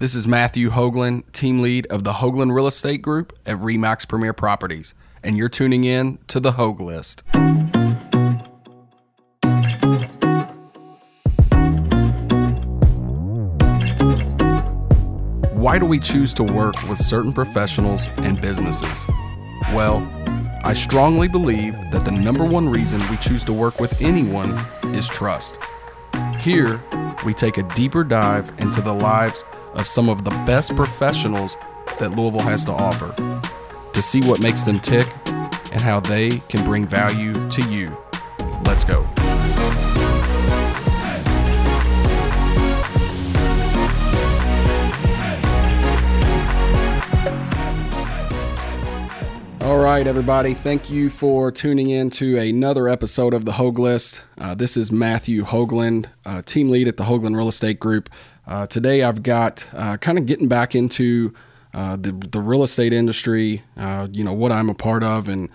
This 0.00 0.14
is 0.14 0.28
Matthew 0.28 0.70
Hoagland, 0.70 1.32
team 1.32 1.58
lead 1.58 1.88
of 1.88 2.04
the 2.04 2.12
Hoagland 2.12 2.54
Real 2.54 2.68
Estate 2.68 3.02
Group 3.02 3.36
at 3.44 3.56
Remax 3.56 4.06
Premier 4.06 4.32
Properties, 4.32 4.94
and 5.24 5.36
you're 5.36 5.48
tuning 5.48 5.82
in 5.82 6.20
to 6.28 6.38
the 6.38 6.52
Hoag 6.52 6.78
List. 6.78 7.24
Why 15.52 15.80
do 15.80 15.84
we 15.84 15.98
choose 15.98 16.32
to 16.34 16.44
work 16.44 16.80
with 16.88 17.00
certain 17.00 17.32
professionals 17.32 18.06
and 18.18 18.40
businesses? 18.40 19.04
Well, 19.74 20.08
I 20.62 20.74
strongly 20.74 21.26
believe 21.26 21.74
that 21.90 22.04
the 22.04 22.12
number 22.12 22.44
one 22.44 22.68
reason 22.68 23.02
we 23.10 23.16
choose 23.16 23.42
to 23.42 23.52
work 23.52 23.80
with 23.80 24.00
anyone 24.00 24.56
is 24.94 25.08
trust. 25.08 25.58
Here, 26.38 26.80
we 27.26 27.34
take 27.34 27.58
a 27.58 27.64
deeper 27.74 28.04
dive 28.04 28.48
into 28.60 28.80
the 28.80 28.94
lives 28.94 29.42
of 29.78 29.86
some 29.86 30.08
of 30.08 30.24
the 30.24 30.30
best 30.44 30.74
professionals 30.74 31.56
that 31.98 32.10
Louisville 32.10 32.40
has 32.40 32.64
to 32.64 32.72
offer 32.72 33.14
to 33.92 34.02
see 34.02 34.20
what 34.22 34.40
makes 34.40 34.62
them 34.62 34.80
tick 34.80 35.06
and 35.26 35.80
how 35.80 36.00
they 36.00 36.38
can 36.48 36.64
bring 36.64 36.86
value 36.86 37.32
to 37.50 37.62
you. 37.70 37.96
Let's 38.64 38.84
go. 38.84 39.08
All 49.60 49.78
right, 49.78 50.06
everybody. 50.06 50.54
Thank 50.54 50.88
you 50.90 51.10
for 51.10 51.52
tuning 51.52 51.90
in 51.90 52.08
to 52.10 52.38
another 52.38 52.88
episode 52.88 53.34
of 53.34 53.44
the 53.44 53.52
Hoag 53.52 53.78
List. 53.78 54.22
Uh, 54.38 54.54
this 54.54 54.78
is 54.78 54.90
Matthew 54.90 55.44
Hoagland, 55.44 56.06
uh, 56.24 56.40
team 56.42 56.70
lead 56.70 56.88
at 56.88 56.96
the 56.96 57.04
Hoagland 57.04 57.36
Real 57.36 57.48
Estate 57.48 57.78
Group. 57.78 58.08
Uh, 58.48 58.66
today, 58.66 59.02
I've 59.02 59.22
got 59.22 59.68
uh, 59.74 59.98
kind 59.98 60.16
of 60.16 60.24
getting 60.24 60.48
back 60.48 60.74
into 60.74 61.34
uh, 61.74 61.96
the 61.96 62.12
the 62.12 62.40
real 62.40 62.62
estate 62.62 62.94
industry. 62.94 63.62
Uh, 63.76 64.08
you 64.10 64.24
know 64.24 64.32
what 64.32 64.52
I'm 64.52 64.70
a 64.70 64.74
part 64.74 65.04
of, 65.04 65.28
and 65.28 65.50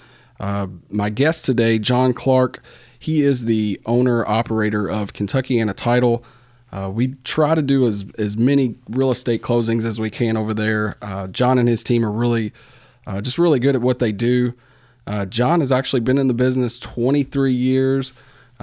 my 0.89 1.09
guest 1.09 1.43
today, 1.43 1.79
Jon 1.79 2.13
Clark. 2.13 2.61
He 2.99 3.23
is 3.23 3.45
the 3.45 3.81
owner 3.85 4.25
operator 4.25 4.89
of 4.89 5.11
Kentuckiana 5.11 5.73
Title. 5.73 6.23
we 6.91 7.15
try 7.23 7.55
to 7.55 7.63
do 7.63 7.87
as 7.87 8.05
as 8.19 8.37
many 8.37 8.75
real 8.89 9.09
estate 9.09 9.41
closings 9.41 9.85
as 9.85 9.99
we 9.99 10.11
can 10.11 10.37
over 10.37 10.53
there. 10.53 10.95
Jon 11.31 11.57
and 11.57 11.67
his 11.67 11.83
team 11.83 12.05
are 12.05 12.11
really 12.11 12.53
uh, 13.07 13.21
just 13.21 13.37
really 13.37 13.59
good 13.59 13.75
at 13.75 13.81
what 13.81 13.99
they 13.99 14.11
do. 14.11 14.53
Uh, 15.05 15.25
Jon 15.25 15.59
has 15.59 15.71
actually 15.71 15.99
been 15.99 16.17
in 16.17 16.27
the 16.27 16.33
business 16.33 16.79
23 16.79 17.51
years. 17.51 18.13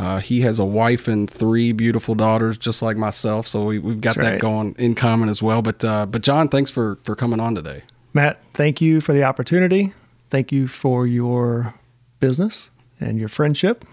Uh, 0.00 0.18
he 0.18 0.40
has 0.40 0.58
a 0.58 0.64
wife 0.64 1.08
and 1.08 1.28
three 1.28 1.72
beautiful 1.72 2.14
daughters, 2.14 2.56
just 2.56 2.80
like 2.80 2.96
myself. 2.96 3.46
So 3.46 3.66
we, 3.66 3.74
have 3.76 4.00
got 4.00 4.16
That's 4.16 4.28
that 4.28 4.32
right. 4.32 4.40
going 4.40 4.74
in 4.78 4.94
common 4.94 5.28
as 5.28 5.42
well. 5.42 5.60
But 5.60 5.84
uh, 5.84 6.06
but 6.06 6.22
Jon, 6.22 6.48
thanks 6.48 6.70
for 6.70 6.98
for 7.04 7.14
coming 7.14 7.38
on 7.38 7.54
today. 7.54 7.82
Matt, 8.14 8.42
thank 8.54 8.80
you 8.80 9.02
for 9.02 9.12
the 9.12 9.24
opportunity. 9.24 9.92
Thank 10.30 10.52
you 10.52 10.68
for 10.68 11.06
your 11.06 11.74
business 12.18 12.70
and 12.98 13.18
your 13.18 13.28
friendship. 13.28 13.84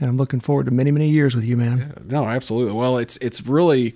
And 0.00 0.08
I'm 0.08 0.16
looking 0.16 0.40
forward 0.40 0.64
to 0.64 0.72
many 0.72 0.90
many 0.90 1.10
years 1.10 1.34
with 1.34 1.44
you, 1.44 1.58
man. 1.58 1.78
Yeah, 1.78 2.02
no, 2.06 2.24
absolutely. 2.24 2.72
Well, 2.72 2.96
it's 2.96 3.18
it's 3.18 3.46
really 3.46 3.94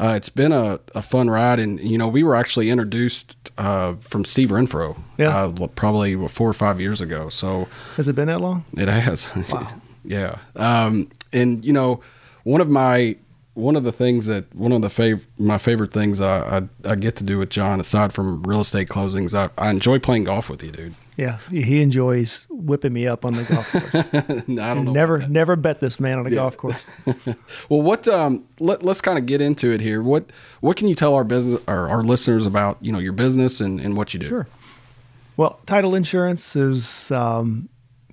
uh, 0.00 0.14
it's 0.16 0.30
been 0.30 0.52
a, 0.52 0.80
a 0.94 1.02
fun 1.02 1.28
ride, 1.28 1.58
and 1.58 1.78
you 1.78 1.98
know 1.98 2.08
we 2.08 2.22
were 2.22 2.34
actually 2.36 2.70
introduced 2.70 3.52
uh, 3.58 3.96
from 3.96 4.24
Steve 4.24 4.48
Renfro, 4.48 4.98
yeah, 5.18 5.36
uh, 5.36 5.66
probably 5.74 6.16
four 6.28 6.48
or 6.48 6.54
five 6.54 6.80
years 6.80 7.02
ago. 7.02 7.28
So 7.28 7.68
has 7.96 8.08
it 8.08 8.14
been 8.14 8.28
that 8.28 8.40
long? 8.40 8.64
It 8.78 8.88
has. 8.88 9.30
Wow. 9.52 9.68
yeah, 10.06 10.38
um, 10.56 11.08
and 11.32 11.64
you 11.64 11.72
know 11.72 12.00
one 12.44 12.60
of 12.60 12.68
my 12.68 13.16
one 13.56 13.74
of 13.74 13.84
the 13.84 13.92
things 13.92 14.26
that 14.26 14.54
one 14.54 14.70
of 14.70 14.82
the 14.82 14.88
fav- 14.88 15.24
my 15.38 15.56
favorite 15.56 15.90
things 15.90 16.20
I, 16.20 16.58
I, 16.58 16.62
I 16.84 16.94
get 16.94 17.16
to 17.16 17.24
do 17.24 17.38
with 17.38 17.48
Jon, 17.48 17.80
aside 17.80 18.12
from 18.12 18.42
real 18.42 18.60
estate 18.60 18.88
closings, 18.88 19.34
I, 19.34 19.48
I 19.56 19.70
enjoy 19.70 19.98
playing 19.98 20.24
golf 20.24 20.50
with 20.50 20.62
you, 20.62 20.70
dude. 20.70 20.94
Yeah, 21.16 21.38
he 21.50 21.80
enjoys 21.80 22.46
whipping 22.50 22.92
me 22.92 23.06
up 23.06 23.24
on 23.24 23.32
the 23.32 23.44
golf 23.44 23.72
course. 23.72 23.84
I 24.60 24.74
don't 24.74 24.84
know. 24.84 24.92
Never, 24.92 25.26
never 25.26 25.56
bet 25.56 25.80
this 25.80 25.98
man 25.98 26.18
on 26.18 26.26
a 26.26 26.28
yeah. 26.28 26.36
golf 26.36 26.58
course. 26.58 26.90
well, 27.70 27.80
what? 27.80 28.06
Um, 28.06 28.44
let, 28.60 28.82
let's 28.82 29.00
kind 29.00 29.16
of 29.16 29.24
get 29.24 29.40
into 29.40 29.72
it 29.72 29.80
here. 29.80 30.02
What 30.02 30.30
What 30.60 30.76
can 30.76 30.88
you 30.88 30.94
tell 30.94 31.14
our 31.14 31.24
business 31.24 31.58
or 31.66 31.88
our 31.88 32.02
listeners 32.02 32.44
about 32.44 32.76
you 32.82 32.92
know 32.92 32.98
your 32.98 33.14
business 33.14 33.62
and, 33.62 33.80
and 33.80 33.96
what 33.96 34.12
you 34.12 34.20
do? 34.20 34.28
Sure. 34.28 34.46
Well, 35.38 35.58
title 35.64 35.94
insurance 35.94 36.54
is 36.54 37.10
um, 37.10 37.70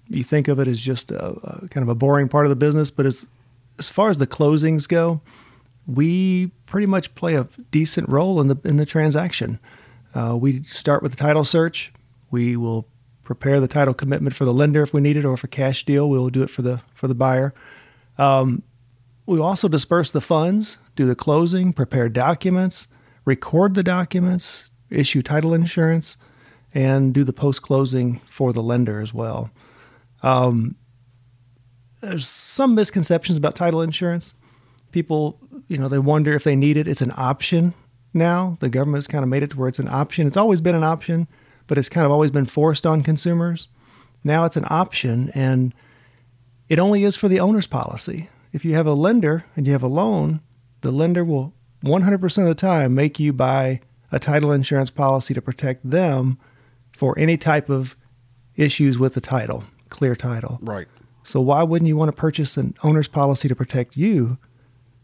you 0.10 0.24
think 0.24 0.48
of 0.48 0.60
it 0.60 0.68
as 0.68 0.80
just 0.80 1.12
a, 1.12 1.26
a 1.26 1.68
kind 1.70 1.84
of 1.84 1.90
a 1.90 1.96
boring 1.96 2.30
part 2.30 2.46
of 2.46 2.50
the 2.50 2.56
business, 2.56 2.92
but 2.92 3.06
as 3.06 3.26
as 3.80 3.90
far 3.90 4.10
as 4.10 4.20
the 4.20 4.28
closings 4.28 4.88
go, 4.88 5.22
we 5.88 6.52
pretty 6.68 6.86
much 6.88 7.14
play 7.16 7.36
a 7.36 7.48
decent 7.72 8.08
role 8.10 8.40
in 8.40 8.48
the 8.48 8.58
in 8.64 8.78
the 8.78 8.86
transaction. 8.86 9.60
Uh, 10.14 10.38
we 10.40 10.64
start 10.64 11.02
with 11.02 11.12
the 11.12 11.18
title 11.18 11.44
search. 11.44 11.92
We 12.30 12.56
will 12.56 12.86
prepare 13.24 13.60
the 13.60 13.68
title 13.68 13.94
commitment 13.94 14.36
for 14.36 14.46
the 14.46 14.54
lender 14.54 14.84
if 14.84 14.94
we 14.94 15.02
need 15.02 15.18
it, 15.18 15.26
or 15.26 15.38
for 15.38 15.48
cash 15.48 15.86
deal, 15.86 16.10
we'll 16.10 16.30
do 16.30 16.44
it 16.44 16.50
for 16.50 16.62
the 16.62 16.82
for 16.94 17.08
the 17.08 17.16
buyer. 17.16 17.54
Um, 18.18 18.64
we 19.26 19.40
also 19.40 19.68
disperse 19.68 20.12
the 20.12 20.22
funds, 20.22 20.78
do 20.96 21.06
the 21.06 21.16
closing, 21.16 21.72
prepare 21.74 22.10
documents, 22.10 22.88
record 23.26 23.74
the 23.74 23.84
documents, 23.84 24.70
issue 24.90 25.22
title 25.22 25.54
insurance, 25.54 26.18
and 26.74 27.14
do 27.14 27.24
the 27.24 27.34
post 27.34 27.62
closing 27.62 28.20
for 28.26 28.52
the 28.52 28.62
lender 28.62 29.00
as 29.00 29.14
well. 29.14 29.50
Um, 30.24 30.76
there's 32.02 32.28
some 32.28 32.76
misconceptions 32.76 33.38
about 33.38 33.56
title 33.56 33.82
insurance. 33.82 34.34
People, 34.92 35.40
you 35.68 35.78
know, 35.78 35.88
they 35.88 36.00
wonder 36.00 36.34
if 36.34 36.44
they 36.44 36.56
need 36.56 36.78
it. 36.78 36.88
It's 36.88 37.02
an 37.02 37.14
option 37.16 37.74
now. 38.14 38.58
The 38.60 38.70
government's 38.70 39.08
kind 39.08 39.24
of 39.24 39.30
made 39.30 39.44
it 39.44 39.52
to 39.52 39.58
where 39.58 39.70
it's 39.70 39.80
an 39.80 39.88
option. 39.88 40.28
It's 40.28 40.38
always 40.38 40.62
been 40.62 40.76
an 40.76 40.84
option 40.84 41.28
but 41.68 41.78
it's 41.78 41.90
kind 41.90 42.06
of 42.06 42.12
always 42.12 42.32
been 42.32 42.46
forced 42.46 42.86
on 42.86 43.04
consumers. 43.04 43.68
Now 44.24 44.46
it's 44.46 44.58
an 44.58 44.68
option, 44.70 45.32
and 45.34 45.74
it 46.70 46.80
only 46.80 47.04
is 47.04 47.16
for 47.16 47.28
the 47.28 47.40
owner's 47.40 47.68
policy. 47.68 48.30
If 48.52 48.64
you 48.64 48.76
have 48.76 48.88
a 48.88 48.94
lender 48.94 49.46
and 49.56 49.66
you 49.66 49.74
have 49.74 49.84
a 49.84 49.88
loan, 49.88 50.42
the 50.82 50.92
lender 50.92 51.24
will 51.24 51.54
100% 51.84 52.38
of 52.38 52.48
the 52.48 52.56
time 52.56 52.94
make 52.94 53.20
you 53.20 53.34
buy 53.34 53.82
a 54.12 54.20
title 54.20 54.52
insurance 54.52 54.92
policy 54.92 55.34
to 55.34 55.42
protect 55.42 55.90
them 55.90 56.38
for 56.96 57.18
any 57.18 57.36
type 57.36 57.70
of 57.70 57.98
issues 58.56 59.00
with 59.00 59.16
the 59.16 59.22
title, 59.22 59.64
clear 59.94 60.16
title. 60.16 60.60
Right. 60.62 60.88
So 61.24 61.40
why 61.40 61.64
wouldn't 61.64 61.88
you 61.88 61.96
want 61.96 62.10
to 62.10 62.20
purchase 62.20 62.58
an 62.58 62.76
owner's 62.84 63.08
policy 63.08 63.48
to 63.48 63.56
protect 63.56 63.96
you 63.96 64.38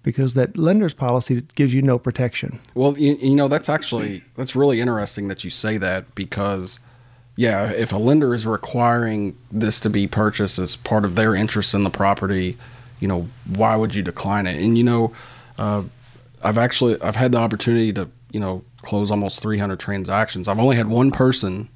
because 0.03 0.33
that 0.33 0.57
lender's 0.57 0.93
policy 0.93 1.41
gives 1.55 1.73
you 1.73 1.81
no 1.81 1.99
protection. 1.99 2.59
Well, 2.73 2.97
you, 2.97 3.15
you, 3.15 3.35
know 3.35 3.47
that's 3.47 3.69
actually 3.69 4.23
that's 4.35 4.55
really 4.55 4.79
interesting 4.79 5.27
that 5.27 5.43
you 5.43 5.49
say 5.49 5.77
that 5.77 6.15
because 6.15 6.79
yeah, 7.35 7.71
if 7.71 7.91
a 7.93 7.97
lender 7.97 8.33
is 8.33 8.45
requiring 8.47 9.37
this 9.51 9.79
to 9.81 9.89
be 9.89 10.07
purchased 10.07 10.59
as 10.59 10.75
part 10.75 11.05
of 11.05 11.15
their 11.15 11.35
interest 11.35 11.73
in 11.73 11.83
the 11.83 11.89
property, 11.89 12.57
you 12.99 13.07
know, 13.07 13.27
why 13.45 13.75
would 13.75 13.93
you 13.93 14.01
decline 14.03 14.47
it? 14.47 14.61
And 14.61 14.77
you 14.77 14.83
know, 14.83 15.13
uh, 15.57 15.83
I've 16.43 16.57
actually 16.57 17.01
I've 17.01 17.15
had 17.15 17.31
the 17.31 17.37
opportunity 17.37 17.93
to 17.93 18.09
you 18.31 18.39
know 18.39 18.63
close 18.81 19.11
almost 19.11 19.41
300 19.41 19.79
transactions. 19.79 20.47
I've 20.47 20.59
only 20.59 20.77
had 20.77 20.87
one 20.87 21.11
person 21.11 21.69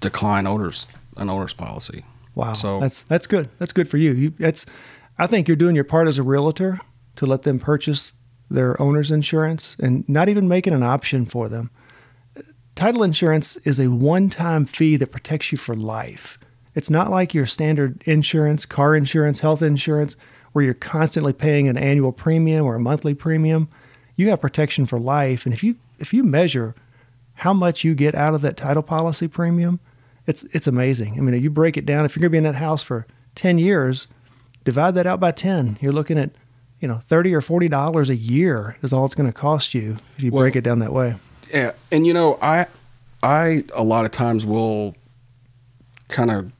decline 0.00 0.46
owners 0.46 0.86
an 1.16 1.28
owner's 1.28 1.52
policy. 1.52 2.04
Wow, 2.34 2.52
so 2.52 2.80
that's 2.80 3.02
that's 3.02 3.26
good. 3.26 3.48
That's 3.58 3.72
good 3.72 3.88
for 3.88 3.96
you. 3.96 4.12
You 4.12 4.34
that's 4.38 4.66
I 5.18 5.26
think 5.26 5.48
you're 5.48 5.56
doing 5.56 5.74
your 5.74 5.84
part 5.84 6.08
as 6.08 6.18
a 6.18 6.22
realtor 6.22 6.80
to 7.16 7.26
let 7.26 7.42
them 7.42 7.58
purchase 7.58 8.14
their 8.50 8.80
owner's 8.80 9.10
insurance 9.10 9.76
and 9.78 10.08
not 10.08 10.28
even 10.28 10.48
make 10.48 10.66
it 10.66 10.72
an 10.72 10.82
option 10.82 11.26
for 11.26 11.48
them. 11.48 11.70
Title 12.74 13.02
insurance 13.02 13.56
is 13.58 13.78
a 13.78 13.88
one 13.88 14.30
time 14.30 14.64
fee 14.64 14.96
that 14.96 15.12
protects 15.12 15.52
you 15.52 15.58
for 15.58 15.74
life. 15.74 16.38
It's 16.74 16.90
not 16.90 17.10
like 17.10 17.34
your 17.34 17.46
standard 17.46 18.02
insurance, 18.06 18.64
car 18.64 18.94
insurance, 18.94 19.40
health 19.40 19.60
insurance, 19.60 20.16
where 20.52 20.64
you're 20.64 20.74
constantly 20.74 21.32
paying 21.32 21.68
an 21.68 21.76
annual 21.76 22.12
premium 22.12 22.64
or 22.64 22.76
a 22.76 22.80
monthly 22.80 23.14
premium. 23.14 23.68
You 24.16 24.30
have 24.30 24.40
protection 24.40 24.86
for 24.86 24.98
life. 24.98 25.44
And 25.44 25.52
if 25.52 25.62
you 25.62 25.76
if 25.98 26.14
you 26.14 26.22
measure 26.22 26.74
how 27.34 27.52
much 27.52 27.84
you 27.84 27.94
get 27.94 28.14
out 28.14 28.34
of 28.34 28.42
that 28.42 28.56
title 28.56 28.82
policy 28.82 29.28
premium, 29.28 29.80
it's 30.26 30.44
it's 30.52 30.66
amazing. 30.66 31.14
I 31.16 31.20
mean, 31.20 31.40
you 31.42 31.50
break 31.50 31.76
it 31.76 31.86
down, 31.86 32.04
if 32.04 32.14
you're 32.14 32.20
gonna 32.20 32.30
be 32.30 32.38
in 32.38 32.44
that 32.44 32.56
house 32.56 32.82
for 32.82 33.06
10 33.34 33.58
years, 33.58 34.08
divide 34.64 34.94
that 34.96 35.06
out 35.06 35.20
by 35.20 35.32
10. 35.32 35.78
You're 35.80 35.92
looking 35.92 36.18
at 36.18 36.30
you 36.80 36.88
know, 36.88 37.00
thirty 37.06 37.34
or 37.34 37.40
forty 37.40 37.68
dollars 37.68 38.10
a 38.10 38.16
year 38.16 38.76
is 38.82 38.92
all 38.92 39.04
it's 39.04 39.14
going 39.14 39.30
to 39.30 39.38
cost 39.38 39.74
you 39.74 39.98
if 40.16 40.24
you 40.24 40.30
well, 40.30 40.42
break 40.42 40.56
it 40.56 40.62
down 40.62 40.78
that 40.78 40.92
way. 40.92 41.14
Yeah, 41.52 41.72
and 41.92 42.06
you 42.06 42.14
know, 42.14 42.38
I, 42.40 42.66
I 43.22 43.64
a 43.74 43.84
lot 43.84 44.04
of 44.04 44.10
times 44.10 44.46
will 44.46 44.94
kind 46.08 46.30
of 46.30 46.50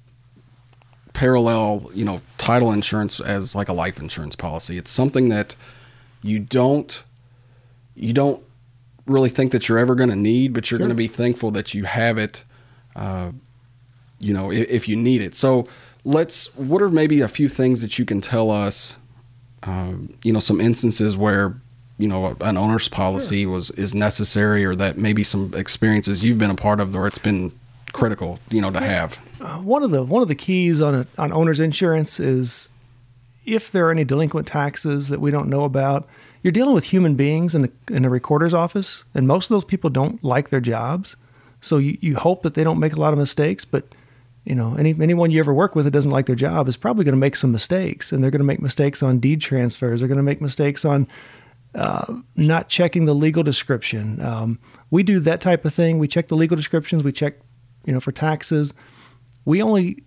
parallel, 1.14 1.90
you 1.94 2.04
know, 2.04 2.20
title 2.38 2.70
insurance 2.70 3.18
as 3.18 3.54
like 3.54 3.68
a 3.68 3.72
life 3.72 3.98
insurance 3.98 4.36
policy. 4.36 4.76
It's 4.76 4.90
something 4.90 5.30
that 5.30 5.56
you 6.22 6.38
don't, 6.38 7.02
you 7.94 8.12
don't 8.12 8.42
really 9.06 9.30
think 9.30 9.52
that 9.52 9.68
you're 9.68 9.78
ever 9.78 9.94
going 9.94 10.10
to 10.10 10.16
need, 10.16 10.52
but 10.52 10.70
you're 10.70 10.78
sure. 10.78 10.86
going 10.86 10.90
to 10.90 10.94
be 10.94 11.08
thankful 11.08 11.50
that 11.52 11.72
you 11.74 11.84
have 11.84 12.18
it. 12.18 12.44
Uh, 12.94 13.32
you 14.20 14.32
know, 14.32 14.52
if, 14.52 14.70
if 14.70 14.88
you 14.88 14.96
need 14.96 15.22
it. 15.22 15.34
So 15.34 15.66
let's. 16.04 16.54
What 16.56 16.82
are 16.82 16.88
maybe 16.88 17.20
a 17.20 17.28
few 17.28 17.48
things 17.48 17.82
that 17.82 17.98
you 17.98 18.04
can 18.04 18.20
tell 18.20 18.50
us 18.50 18.96
um, 19.62 20.14
you 20.24 20.32
know, 20.32 20.40
some 20.40 20.60
instances 20.60 21.16
where 21.16 21.60
you 21.98 22.08
know 22.08 22.34
an 22.40 22.56
owner's 22.56 22.88
policy 22.88 23.42
sure. 23.42 23.52
was 23.52 23.70
is 23.72 23.94
necessary, 23.94 24.64
or 24.64 24.74
that 24.76 24.96
maybe 24.96 25.22
some 25.22 25.52
experiences 25.54 26.22
you've 26.22 26.38
been 26.38 26.50
a 26.50 26.56
part 26.56 26.80
of, 26.80 26.94
or 26.94 27.06
it's 27.06 27.18
been 27.18 27.52
critical, 27.92 28.38
you 28.50 28.60
know, 28.60 28.70
to 28.70 28.80
have. 28.80 29.18
Uh, 29.40 29.58
one 29.58 29.82
of 29.82 29.90
the 29.90 30.02
one 30.04 30.22
of 30.22 30.28
the 30.28 30.34
keys 30.34 30.80
on 30.80 30.94
a, 30.94 31.06
on 31.18 31.32
owner's 31.32 31.60
insurance 31.60 32.18
is 32.18 32.70
if 33.44 33.72
there 33.72 33.86
are 33.86 33.90
any 33.90 34.04
delinquent 34.04 34.46
taxes 34.46 35.08
that 35.08 35.20
we 35.20 35.30
don't 35.30 35.48
know 35.48 35.64
about. 35.64 36.08
You're 36.42 36.52
dealing 36.52 36.74
with 36.74 36.84
human 36.84 37.16
beings 37.16 37.54
in 37.54 37.60
the 37.60 37.70
in 37.90 38.02
the 38.02 38.08
recorder's 38.08 38.54
office, 38.54 39.04
and 39.14 39.26
most 39.26 39.50
of 39.50 39.54
those 39.54 39.64
people 39.64 39.90
don't 39.90 40.24
like 40.24 40.48
their 40.48 40.60
jobs. 40.60 41.16
So 41.60 41.76
you, 41.76 41.98
you 42.00 42.16
hope 42.16 42.42
that 42.44 42.54
they 42.54 42.64
don't 42.64 42.78
make 42.78 42.94
a 42.94 43.00
lot 43.00 43.12
of 43.12 43.18
mistakes, 43.18 43.66
but 43.66 43.84
you 44.44 44.54
know, 44.54 44.74
any 44.74 44.94
anyone 45.00 45.30
you 45.30 45.38
ever 45.40 45.52
work 45.52 45.74
with 45.74 45.84
that 45.84 45.90
doesn't 45.90 46.10
like 46.10 46.26
their 46.26 46.36
job 46.36 46.68
is 46.68 46.76
probably 46.76 47.04
going 47.04 47.14
to 47.14 47.18
make 47.18 47.36
some 47.36 47.52
mistakes, 47.52 48.12
and 48.12 48.22
they're 48.22 48.30
going 48.30 48.40
to 48.40 48.46
make 48.46 48.60
mistakes 48.60 49.02
on 49.02 49.18
deed 49.18 49.40
transfers. 49.40 50.00
They're 50.00 50.08
going 50.08 50.16
to 50.16 50.22
make 50.22 50.40
mistakes 50.40 50.84
on 50.84 51.08
uh, 51.74 52.14
not 52.36 52.68
checking 52.68 53.04
the 53.04 53.14
legal 53.14 53.42
description. 53.42 54.20
Um, 54.20 54.58
we 54.90 55.02
do 55.02 55.20
that 55.20 55.40
type 55.40 55.64
of 55.64 55.74
thing. 55.74 55.98
We 55.98 56.08
check 56.08 56.28
the 56.28 56.36
legal 56.36 56.56
descriptions. 56.56 57.04
We 57.04 57.12
check, 57.12 57.34
you 57.84 57.92
know, 57.92 58.00
for 58.00 58.12
taxes. 58.12 58.72
We 59.44 59.62
only 59.62 60.04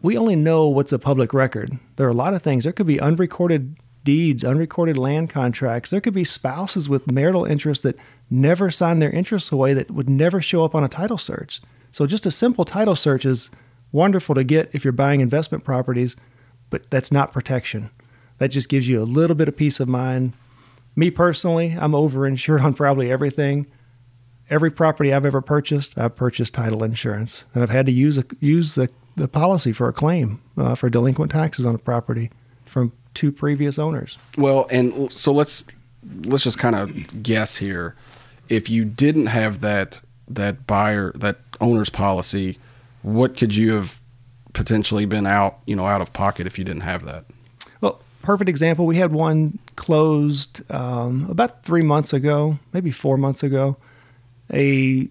we 0.00 0.16
only 0.16 0.36
know 0.36 0.68
what's 0.68 0.92
a 0.92 0.98
public 0.98 1.34
record. 1.34 1.78
There 1.96 2.06
are 2.06 2.10
a 2.10 2.14
lot 2.14 2.34
of 2.34 2.42
things. 2.42 2.64
There 2.64 2.72
could 2.72 2.86
be 2.86 3.00
unrecorded 3.00 3.76
deeds, 4.04 4.42
unrecorded 4.42 4.96
land 4.96 5.30
contracts. 5.30 5.90
There 5.90 6.00
could 6.00 6.14
be 6.14 6.24
spouses 6.24 6.88
with 6.88 7.10
marital 7.10 7.44
interests 7.44 7.82
that 7.84 7.96
never 8.30 8.70
sign 8.70 8.98
their 8.98 9.10
interests 9.10 9.52
away 9.52 9.74
that 9.74 9.90
would 9.90 10.10
never 10.10 10.40
show 10.40 10.64
up 10.64 10.74
on 10.74 10.82
a 10.82 10.88
title 10.88 11.18
search. 11.18 11.60
So 11.92 12.06
just 12.06 12.26
a 12.26 12.30
simple 12.30 12.64
title 12.64 12.96
search 12.96 13.24
is 13.24 13.50
wonderful 13.92 14.34
to 14.34 14.44
get 14.44 14.70
if 14.72 14.84
you're 14.84 14.92
buying 14.92 15.20
investment 15.20 15.64
properties, 15.64 16.16
but 16.70 16.90
that's 16.90 17.12
not 17.12 17.32
protection. 17.32 17.90
That 18.38 18.48
just 18.48 18.68
gives 18.68 18.88
you 18.88 19.00
a 19.00 19.04
little 19.04 19.36
bit 19.36 19.48
of 19.48 19.56
peace 19.56 19.78
of 19.78 19.88
mind. 19.88 20.32
Me 20.96 21.10
personally, 21.10 21.76
I'm 21.78 21.92
overinsured 21.92 22.62
on 22.62 22.74
probably 22.74 23.10
everything. 23.10 23.66
Every 24.50 24.70
property 24.70 25.12
I've 25.12 25.24
ever 25.24 25.40
purchased, 25.40 25.96
I've 25.96 26.16
purchased 26.16 26.54
title 26.54 26.82
insurance, 26.82 27.44
and 27.54 27.62
I've 27.62 27.70
had 27.70 27.86
to 27.86 27.92
use 27.92 28.18
a, 28.18 28.24
use 28.40 28.74
the, 28.74 28.90
the 29.16 29.28
policy 29.28 29.72
for 29.72 29.88
a 29.88 29.92
claim 29.92 30.42
uh, 30.58 30.74
for 30.74 30.90
delinquent 30.90 31.30
taxes 31.30 31.64
on 31.64 31.74
a 31.74 31.78
property 31.78 32.30
from 32.66 32.92
two 33.14 33.32
previous 33.32 33.78
owners. 33.78 34.18
Well, 34.36 34.66
and 34.70 35.10
so 35.10 35.32
let's 35.32 35.64
let's 36.24 36.44
just 36.44 36.58
kind 36.58 36.74
of 36.76 37.22
guess 37.22 37.56
here. 37.56 37.94
If 38.48 38.68
you 38.68 38.84
didn't 38.84 39.26
have 39.26 39.60
that 39.60 40.00
that 40.28 40.66
buyer 40.66 41.12
that 41.12 41.38
owner's 41.60 41.90
policy, 41.90 42.58
what 43.02 43.36
could 43.36 43.54
you 43.54 43.72
have 43.72 44.00
potentially 44.52 45.06
been 45.06 45.26
out, 45.26 45.58
you 45.66 45.76
know, 45.76 45.86
out 45.86 46.00
of 46.00 46.12
pocket 46.12 46.46
if 46.46 46.58
you 46.58 46.64
didn't 46.64 46.82
have 46.82 47.04
that? 47.04 47.24
Well, 47.80 48.00
perfect 48.22 48.48
example. 48.48 48.86
We 48.86 48.96
had 48.96 49.12
one 49.12 49.58
closed 49.76 50.62
um, 50.70 51.26
about 51.28 51.62
three 51.62 51.82
months 51.82 52.12
ago, 52.12 52.58
maybe 52.72 52.90
four 52.90 53.16
months 53.16 53.42
ago. 53.42 53.76
A 54.52 55.08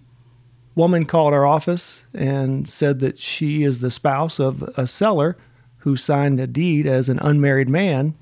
woman 0.74 1.04
called 1.04 1.34
our 1.34 1.44
office 1.44 2.04
and 2.14 2.68
said 2.68 3.00
that 3.00 3.18
she 3.18 3.62
is 3.62 3.80
the 3.80 3.90
spouse 3.90 4.38
of 4.38 4.62
a 4.76 4.86
seller 4.86 5.36
who 5.78 5.96
signed 5.96 6.40
a 6.40 6.46
deed 6.46 6.86
as 6.86 7.08
an 7.08 7.18
unmarried 7.18 7.68
man, 7.68 8.14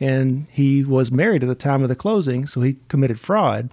and 0.00 0.46
he 0.50 0.84
was 0.84 1.10
married 1.12 1.42
at 1.42 1.46
the 1.46 1.54
time 1.54 1.82
of 1.82 1.88
the 1.88 1.94
closing, 1.94 2.46
so 2.46 2.60
he 2.60 2.76
committed 2.88 3.18
fraud. 3.18 3.70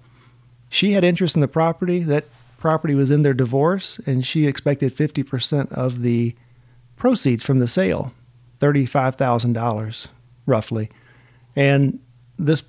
She 0.69 0.93
had 0.93 1.03
interest 1.03 1.35
in 1.35 1.41
the 1.41 1.47
property. 1.47 2.03
That 2.03 2.25
property 2.63 2.95
was 2.95 3.11
in 3.11 3.23
their 3.23 3.33
divorce, 3.33 3.99
and 4.05 4.25
she 4.25 4.47
expected 4.47 4.95
50% 4.95 5.69
of 5.73 6.01
the 6.01 6.33
proceeds 6.95 7.43
from 7.43 7.59
the 7.59 7.67
sale 7.67 8.13
$35,000 8.61 10.07
roughly. 10.45 10.89
And 11.57 11.99
this 12.39 12.63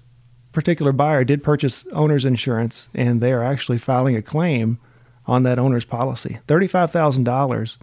particular 0.50 0.90
buyer 0.90 1.22
did 1.22 1.44
purchase 1.44 1.86
owner's 1.92 2.24
insurance, 2.24 2.88
and 2.92 3.20
they 3.20 3.32
are 3.32 3.44
actually 3.44 3.78
filing 3.78 4.16
a 4.16 4.20
claim 4.20 4.80
on 5.28 5.44
that 5.44 5.60
owner's 5.60 5.84
policy 5.84 6.40
$35,000 6.48 7.78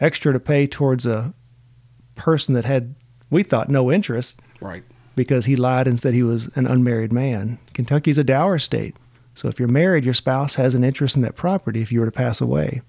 extra 0.00 0.32
to 0.32 0.40
pay 0.40 0.66
towards 0.66 1.04
a 1.04 1.34
person 2.14 2.54
that 2.54 2.64
had, 2.64 2.94
we 3.28 3.42
thought, 3.42 3.68
no 3.68 3.92
interest. 3.92 4.40
Right. 4.62 4.84
Because 5.14 5.44
he 5.44 5.56
lied 5.56 5.86
and 5.86 6.00
said 6.00 6.14
he 6.14 6.22
was 6.22 6.48
an 6.54 6.66
unmarried 6.66 7.12
man. 7.12 7.58
Kentucky's 7.74 8.16
a 8.16 8.24
dower 8.24 8.58
state. 8.58 8.96
So 9.34 9.48
if 9.48 9.58
you're 9.58 9.68
married, 9.68 10.04
your 10.04 10.14
spouse 10.14 10.54
has 10.54 10.74
an 10.74 10.84
interest 10.84 11.16
in 11.16 11.22
that 11.22 11.36
property 11.36 11.80
if 11.80 11.90
you 11.90 12.00
were 12.00 12.06
to 12.06 12.12
pass 12.12 12.40
away. 12.40 12.82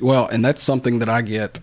Well, 0.00 0.26
and 0.28 0.44
that's 0.44 0.62
something 0.62 0.98
that 1.00 1.08
I 1.08 1.22
get 1.22 1.60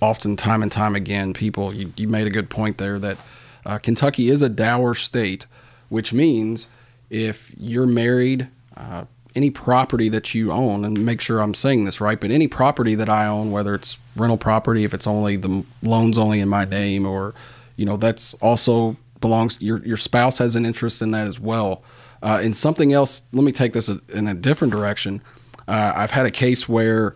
often, 0.00 0.36
time 0.36 0.62
and 0.62 0.70
time 0.70 0.94
again. 0.94 1.32
People, 1.32 1.74
you, 1.74 1.92
you 1.96 2.08
made 2.08 2.26
a 2.26 2.30
good 2.30 2.48
point 2.48 2.78
there 2.78 2.98
that 2.98 3.18
uh, 3.64 3.78
Kentucky 3.78 4.28
is 4.28 4.42
a 4.42 4.48
dower 4.48 4.94
state, 4.94 5.46
which 5.88 6.12
means 6.12 6.68
if 7.10 7.52
you're 7.56 7.86
married, 7.86 8.48
uh, 8.76 9.04
any 9.34 9.50
property 9.50 10.08
that 10.08 10.34
you 10.34 10.50
own, 10.50 10.84
and 10.84 11.04
make 11.04 11.20
sure 11.20 11.40
I'm 11.40 11.54
saying 11.54 11.84
this 11.84 12.00
right, 12.00 12.18
but 12.18 12.30
any 12.30 12.48
property 12.48 12.94
that 12.94 13.10
I 13.10 13.26
own, 13.26 13.50
whether 13.50 13.74
it's 13.74 13.98
rental 14.16 14.38
property, 14.38 14.84
if 14.84 14.94
it's 14.94 15.06
only 15.06 15.36
the 15.36 15.64
loan's 15.82 16.16
only 16.16 16.40
in 16.40 16.48
my 16.48 16.64
name, 16.64 17.06
or 17.06 17.34
you 17.76 17.84
know 17.84 17.98
that's 17.98 18.32
also 18.34 18.96
belongs 19.20 19.60
your 19.60 19.84
your 19.84 19.98
spouse 19.98 20.38
has 20.38 20.56
an 20.56 20.64
interest 20.64 21.02
in 21.02 21.10
that 21.10 21.26
as 21.26 21.38
well. 21.38 21.82
Uh, 22.26 22.40
and 22.42 22.56
something 22.56 22.92
else, 22.92 23.22
let 23.32 23.44
me 23.44 23.52
take 23.52 23.72
this 23.72 23.88
in 23.88 24.26
a 24.26 24.34
different 24.34 24.72
direction. 24.72 25.22
Uh, 25.68 25.92
I've 25.94 26.10
had 26.10 26.26
a 26.26 26.30
case 26.32 26.68
where 26.68 27.14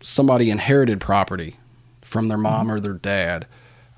somebody 0.00 0.50
inherited 0.50 1.00
property 1.00 1.56
from 2.02 2.28
their 2.28 2.38
mom 2.38 2.68
mm-hmm. 2.68 2.76
or 2.76 2.80
their 2.80 2.92
dad, 2.92 3.48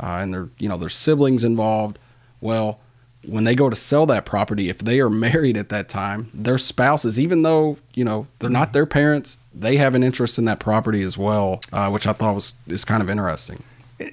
uh, 0.03 0.19
and 0.23 0.33
their 0.33 0.49
you 0.59 0.71
know 0.71 0.79
their 0.79 0.89
siblings 0.89 1.45
involved. 1.45 1.99
Well, 2.41 2.81
when 3.27 3.45
they 3.45 3.55
go 3.55 3.69
to 3.69 3.77
sell 3.77 4.07
that 4.07 4.25
property, 4.25 4.71
if 4.71 4.79
they 4.79 5.01
are 5.01 5.11
married 5.29 5.59
at 5.59 5.69
that 5.69 5.91
time, 5.91 6.31
their 6.33 6.57
spouses, 6.57 7.21
even 7.21 7.43
though 7.43 7.77
you 7.93 8.03
know 8.03 8.27
they're 8.39 8.49
not 8.49 8.73
their 8.73 8.87
parents, 8.87 9.37
they 9.55 9.77
have 9.77 9.95
an 9.95 10.03
interest 10.03 10.39
in 10.39 10.47
that 10.47 10.61
property 10.61 11.03
as 11.03 11.19
well, 11.19 11.61
uh, 11.75 11.91
which 11.91 12.07
I 12.07 12.15
thought 12.15 12.35
was 12.35 12.55
is 12.67 12.87
kind 12.87 13.03
of 13.03 13.11
interesting. 13.11 13.63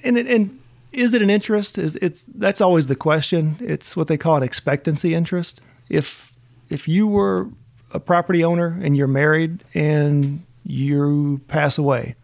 And 0.04 0.18
and 0.18 0.60
is 0.92 1.14
it 1.14 1.22
an 1.22 1.30
interest? 1.30 1.78
Is 1.78 1.96
it's 1.96 2.24
that's 2.24 2.60
always 2.60 2.88
the 2.88 2.96
question. 2.96 3.56
It's 3.58 3.96
what 3.96 4.08
they 4.08 4.18
call 4.18 4.36
an 4.36 4.42
expectancy 4.42 5.14
interest 5.14 5.62
if 5.88 6.34
if 6.68 6.86
you 6.86 7.06
were 7.06 7.48
a 7.92 8.00
property 8.00 8.44
owner 8.44 8.78
and 8.82 8.96
you're 8.96 9.06
married 9.06 9.64
and 9.74 10.44
you 10.64 11.40
pass 11.48 11.78
away, 11.78 12.14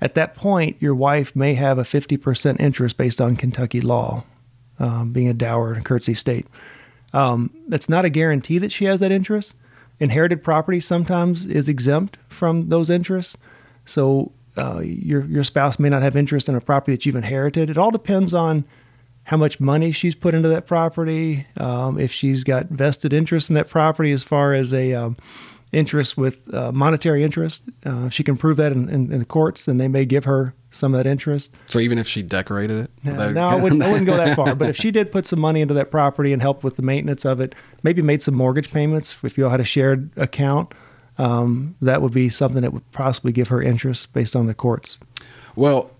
at 0.00 0.14
that 0.14 0.34
point 0.34 0.76
your 0.80 0.94
wife 0.94 1.34
may 1.34 1.54
have 1.54 1.78
a 1.78 1.82
50% 1.82 2.60
interest 2.60 2.96
based 2.96 3.20
on 3.20 3.36
Kentucky 3.36 3.80
law, 3.80 4.24
um, 4.78 5.12
being 5.12 5.28
a 5.28 5.34
dower 5.34 5.72
and 5.72 5.84
curtesy 5.84 6.14
state. 6.14 6.46
Um, 7.12 7.50
that's 7.66 7.88
not 7.88 8.04
a 8.04 8.10
guarantee 8.10 8.58
that 8.58 8.70
she 8.70 8.84
has 8.84 9.00
that 9.00 9.10
interest. 9.10 9.56
Inherited 9.98 10.44
property 10.44 10.78
sometimes 10.78 11.46
is 11.46 11.68
exempt 11.68 12.18
from 12.28 12.68
those 12.68 12.90
interests. 12.90 13.36
So 13.84 14.30
uh, 14.56 14.80
your 14.80 15.24
your 15.24 15.44
spouse 15.44 15.78
may 15.78 15.88
not 15.88 16.02
have 16.02 16.16
interest 16.16 16.48
in 16.48 16.54
a 16.54 16.60
property 16.60 16.92
that 16.92 17.06
you've 17.06 17.16
inherited. 17.16 17.70
It 17.70 17.78
all 17.78 17.90
depends 17.90 18.34
on 18.34 18.64
how 19.28 19.36
much 19.36 19.60
money 19.60 19.92
she's 19.92 20.14
put 20.14 20.34
into 20.34 20.48
that 20.48 20.66
property, 20.66 21.46
um, 21.58 22.00
if 22.00 22.10
she's 22.10 22.44
got 22.44 22.68
vested 22.70 23.12
interest 23.12 23.50
in 23.50 23.54
that 23.54 23.68
property 23.68 24.10
as 24.10 24.24
far 24.24 24.54
as 24.54 24.72
a 24.72 24.94
um, 24.94 25.18
interest 25.70 26.16
with 26.16 26.52
uh, 26.54 26.72
monetary 26.72 27.22
interest. 27.22 27.62
Uh, 27.84 28.06
if 28.06 28.14
she 28.14 28.24
can 28.24 28.38
prove 28.38 28.56
that 28.56 28.72
in, 28.72 28.88
in, 28.88 29.12
in, 29.12 29.18
the 29.18 29.26
courts, 29.26 29.66
then 29.66 29.76
they 29.76 29.86
may 29.86 30.06
give 30.06 30.24
her 30.24 30.54
some 30.70 30.94
of 30.94 30.98
that 30.98 31.06
interest. 31.06 31.50
So 31.66 31.78
even 31.78 31.98
if 31.98 32.08
she 32.08 32.22
decorated 32.22 32.88
it? 33.04 33.08
Uh, 33.18 33.30
no, 33.32 33.48
I 33.48 33.56
wouldn't, 33.56 33.82
I 33.82 33.88
wouldn't 33.90 34.06
go 34.06 34.16
that 34.16 34.34
far. 34.34 34.54
But 34.54 34.70
if 34.70 34.76
she 34.76 34.90
did 34.90 35.12
put 35.12 35.26
some 35.26 35.40
money 35.40 35.60
into 35.60 35.74
that 35.74 35.90
property 35.90 36.32
and 36.32 36.40
help 36.40 36.64
with 36.64 36.76
the 36.76 36.82
maintenance 36.82 37.26
of 37.26 37.38
it, 37.38 37.54
maybe 37.82 38.00
made 38.00 38.22
some 38.22 38.34
mortgage 38.34 38.72
payments, 38.72 39.14
if 39.22 39.36
you 39.36 39.44
all 39.44 39.50
had 39.50 39.60
a 39.60 39.64
shared 39.64 40.10
account, 40.16 40.72
um, 41.18 41.76
that 41.82 42.00
would 42.00 42.12
be 42.14 42.30
something 42.30 42.62
that 42.62 42.72
would 42.72 42.90
possibly 42.92 43.32
give 43.32 43.48
her 43.48 43.60
interest 43.60 44.10
based 44.14 44.34
on 44.34 44.46
the 44.46 44.54
courts. 44.54 44.98
Well, 45.54 45.90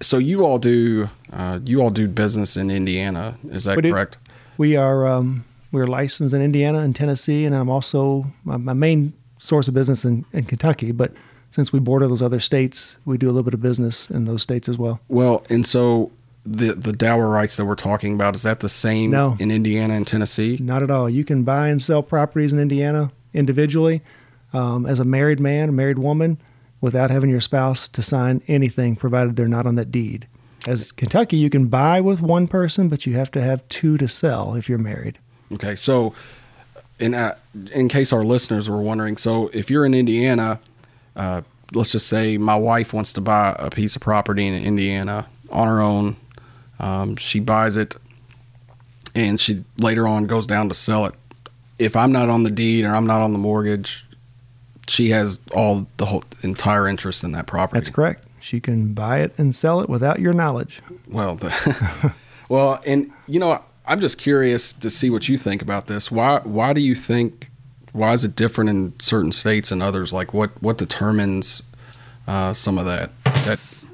so 0.00 0.18
you 0.18 0.44
all 0.44 0.58
do 0.58 1.08
uh, 1.32 1.60
you 1.64 1.80
all 1.80 1.90
do 1.90 2.08
business 2.08 2.56
in 2.56 2.70
Indiana, 2.70 3.36
is 3.44 3.64
that 3.64 3.76
we 3.76 3.90
correct? 3.90 4.18
Do. 4.24 4.32
We 4.58 4.76
are 4.76 5.06
um, 5.06 5.44
we're 5.72 5.86
licensed 5.86 6.34
in 6.34 6.42
Indiana 6.42 6.78
and 6.78 6.94
Tennessee, 6.94 7.44
and 7.44 7.54
I'm 7.54 7.68
also 7.68 8.26
my, 8.44 8.56
my 8.56 8.72
main 8.72 9.12
source 9.38 9.68
of 9.68 9.74
business 9.74 10.04
in, 10.04 10.24
in 10.32 10.44
Kentucky. 10.44 10.92
But 10.92 11.12
since 11.50 11.72
we 11.72 11.78
border 11.78 12.08
those 12.08 12.22
other 12.22 12.40
states, 12.40 12.96
we 13.04 13.18
do 13.18 13.26
a 13.26 13.32
little 13.32 13.42
bit 13.42 13.54
of 13.54 13.62
business 13.62 14.10
in 14.10 14.24
those 14.24 14.42
states 14.42 14.68
as 14.68 14.78
well. 14.78 15.00
Well, 15.08 15.44
and 15.50 15.66
so 15.66 16.12
the 16.44 16.72
the 16.72 16.92
dower 16.92 17.28
rights 17.28 17.56
that 17.56 17.64
we're 17.64 17.74
talking 17.74 18.14
about 18.14 18.34
is 18.34 18.42
that 18.44 18.60
the 18.60 18.68
same 18.68 19.10
no, 19.10 19.36
in 19.38 19.50
Indiana 19.50 19.94
and 19.94 20.06
Tennessee? 20.06 20.58
Not 20.60 20.82
at 20.82 20.90
all. 20.90 21.08
You 21.08 21.24
can 21.24 21.42
buy 21.42 21.68
and 21.68 21.82
sell 21.82 22.02
properties 22.02 22.52
in 22.52 22.58
Indiana 22.58 23.12
individually 23.34 24.02
um, 24.52 24.86
as 24.86 25.00
a 25.00 25.04
married 25.04 25.40
man, 25.40 25.68
a 25.68 25.72
married 25.72 25.98
woman 25.98 26.38
without 26.80 27.10
having 27.10 27.30
your 27.30 27.40
spouse 27.40 27.88
to 27.88 28.02
sign 28.02 28.42
anything, 28.48 28.96
provided 28.96 29.36
they're 29.36 29.48
not 29.48 29.66
on 29.66 29.74
that 29.76 29.90
deed. 29.90 30.26
As 30.68 30.92
Kentucky, 30.92 31.36
you 31.36 31.48
can 31.50 31.68
buy 31.68 32.00
with 32.00 32.20
one 32.20 32.48
person, 32.48 32.88
but 32.88 33.06
you 33.06 33.14
have 33.14 33.30
to 33.32 33.42
have 33.42 33.66
two 33.68 33.96
to 33.98 34.08
sell 34.08 34.54
if 34.54 34.68
you're 34.68 34.78
married. 34.78 35.18
Okay, 35.52 35.76
so 35.76 36.12
in 36.98 37.14
uh, 37.14 37.36
in 37.72 37.88
case 37.88 38.12
our 38.12 38.24
listeners 38.24 38.68
were 38.68 38.80
wondering, 38.82 39.16
so 39.16 39.48
if 39.52 39.70
you're 39.70 39.86
in 39.86 39.94
Indiana, 39.94 40.58
uh, 41.14 41.42
let's 41.72 41.92
just 41.92 42.08
say 42.08 42.36
my 42.36 42.56
wife 42.56 42.92
wants 42.92 43.12
to 43.12 43.20
buy 43.20 43.54
a 43.58 43.70
piece 43.70 43.96
of 43.96 44.02
property 44.02 44.46
in 44.46 44.54
Indiana 44.54 45.26
on 45.50 45.68
her 45.68 45.80
own. 45.80 46.16
Um, 46.80 47.16
she 47.16 47.40
buys 47.40 47.76
it, 47.76 47.96
and 49.14 49.40
she 49.40 49.64
later 49.78 50.06
on 50.08 50.26
goes 50.26 50.46
down 50.46 50.68
to 50.68 50.74
sell 50.74 51.06
it. 51.06 51.14
if 51.78 51.96
I'm 51.96 52.12
not 52.12 52.28
on 52.28 52.42
the 52.42 52.50
deed 52.50 52.84
or 52.84 52.94
I'm 52.94 53.06
not 53.06 53.20
on 53.22 53.32
the 53.32 53.38
mortgage, 53.38 54.05
she 54.88 55.10
has 55.10 55.40
all 55.52 55.86
the 55.96 56.06
whole 56.06 56.22
entire 56.42 56.86
interest 56.86 57.24
in 57.24 57.32
that 57.32 57.46
property. 57.46 57.78
That's 57.78 57.88
correct. 57.88 58.24
She 58.40 58.60
can 58.60 58.94
buy 58.94 59.20
it 59.20 59.34
and 59.38 59.54
sell 59.54 59.80
it 59.80 59.88
without 59.88 60.20
your 60.20 60.32
knowledge. 60.32 60.80
Well, 61.08 61.34
the, 61.34 62.14
well, 62.48 62.80
and 62.86 63.10
you 63.26 63.40
know, 63.40 63.62
I'm 63.86 64.00
just 64.00 64.18
curious 64.18 64.72
to 64.74 64.90
see 64.90 65.10
what 65.10 65.28
you 65.28 65.36
think 65.36 65.62
about 65.62 65.86
this. 65.86 66.10
Why 66.10 66.40
why 66.44 66.72
do 66.72 66.80
you 66.80 66.94
think 66.94 67.50
why 67.92 68.12
is 68.12 68.24
it 68.24 68.36
different 68.36 68.70
in 68.70 68.98
certain 69.00 69.32
states 69.32 69.72
and 69.72 69.82
others? 69.82 70.12
Like 70.12 70.34
what 70.34 70.50
what 70.62 70.78
determines 70.78 71.62
uh, 72.28 72.52
some 72.52 72.78
of 72.78 72.86
that? 72.86 73.10
That's 73.44 73.88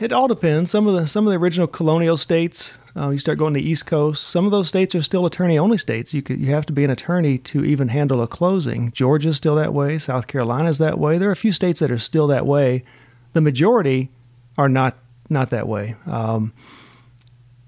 it 0.00 0.12
all 0.12 0.28
depends. 0.28 0.70
Some 0.70 0.86
of 0.86 0.94
the 0.94 1.06
some 1.06 1.26
of 1.26 1.32
the 1.32 1.38
original 1.38 1.66
colonial 1.66 2.16
states, 2.16 2.78
uh, 2.96 3.10
you 3.10 3.18
start 3.18 3.38
going 3.38 3.54
to 3.54 3.60
the 3.60 3.68
East 3.68 3.86
Coast. 3.86 4.28
Some 4.28 4.44
of 4.44 4.50
those 4.50 4.68
states 4.68 4.94
are 4.94 5.02
still 5.02 5.26
attorney 5.26 5.58
only 5.58 5.78
states. 5.78 6.14
You 6.14 6.22
could 6.22 6.40
you 6.40 6.50
have 6.52 6.66
to 6.66 6.72
be 6.72 6.84
an 6.84 6.90
attorney 6.90 7.38
to 7.38 7.64
even 7.64 7.88
handle 7.88 8.22
a 8.22 8.26
closing. 8.26 8.92
Georgia's 8.92 9.36
still 9.36 9.54
that 9.56 9.72
way. 9.74 9.98
South 9.98 10.26
Carolina's 10.26 10.78
that 10.78 10.98
way. 10.98 11.18
There 11.18 11.28
are 11.28 11.32
a 11.32 11.36
few 11.36 11.52
states 11.52 11.80
that 11.80 11.90
are 11.90 11.98
still 11.98 12.26
that 12.28 12.46
way. 12.46 12.84
The 13.32 13.40
majority 13.40 14.10
are 14.58 14.68
not 14.68 14.96
not 15.28 15.50
that 15.50 15.68
way. 15.68 15.96
Um, 16.06 16.52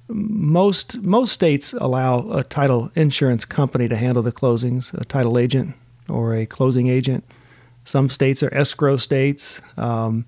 most 0.09 1.03
most 1.03 1.33
states 1.33 1.73
allow 1.75 2.31
a 2.31 2.43
title 2.43 2.91
insurance 2.95 3.45
company 3.45 3.89
to 3.89 3.97
handle 3.97 4.23
the 4.23 4.33
closings, 4.33 4.95
a 4.95 5.05
title 5.05 5.39
agent 5.39 5.75
or 6.09 6.35
a 6.35 6.47
closing 6.47 6.89
agent. 6.89 7.25
Some 7.85 8.11
states 8.11 8.43
are 8.43 8.53
escrow 8.53 8.97
states. 8.97 9.61
Um, 9.77 10.25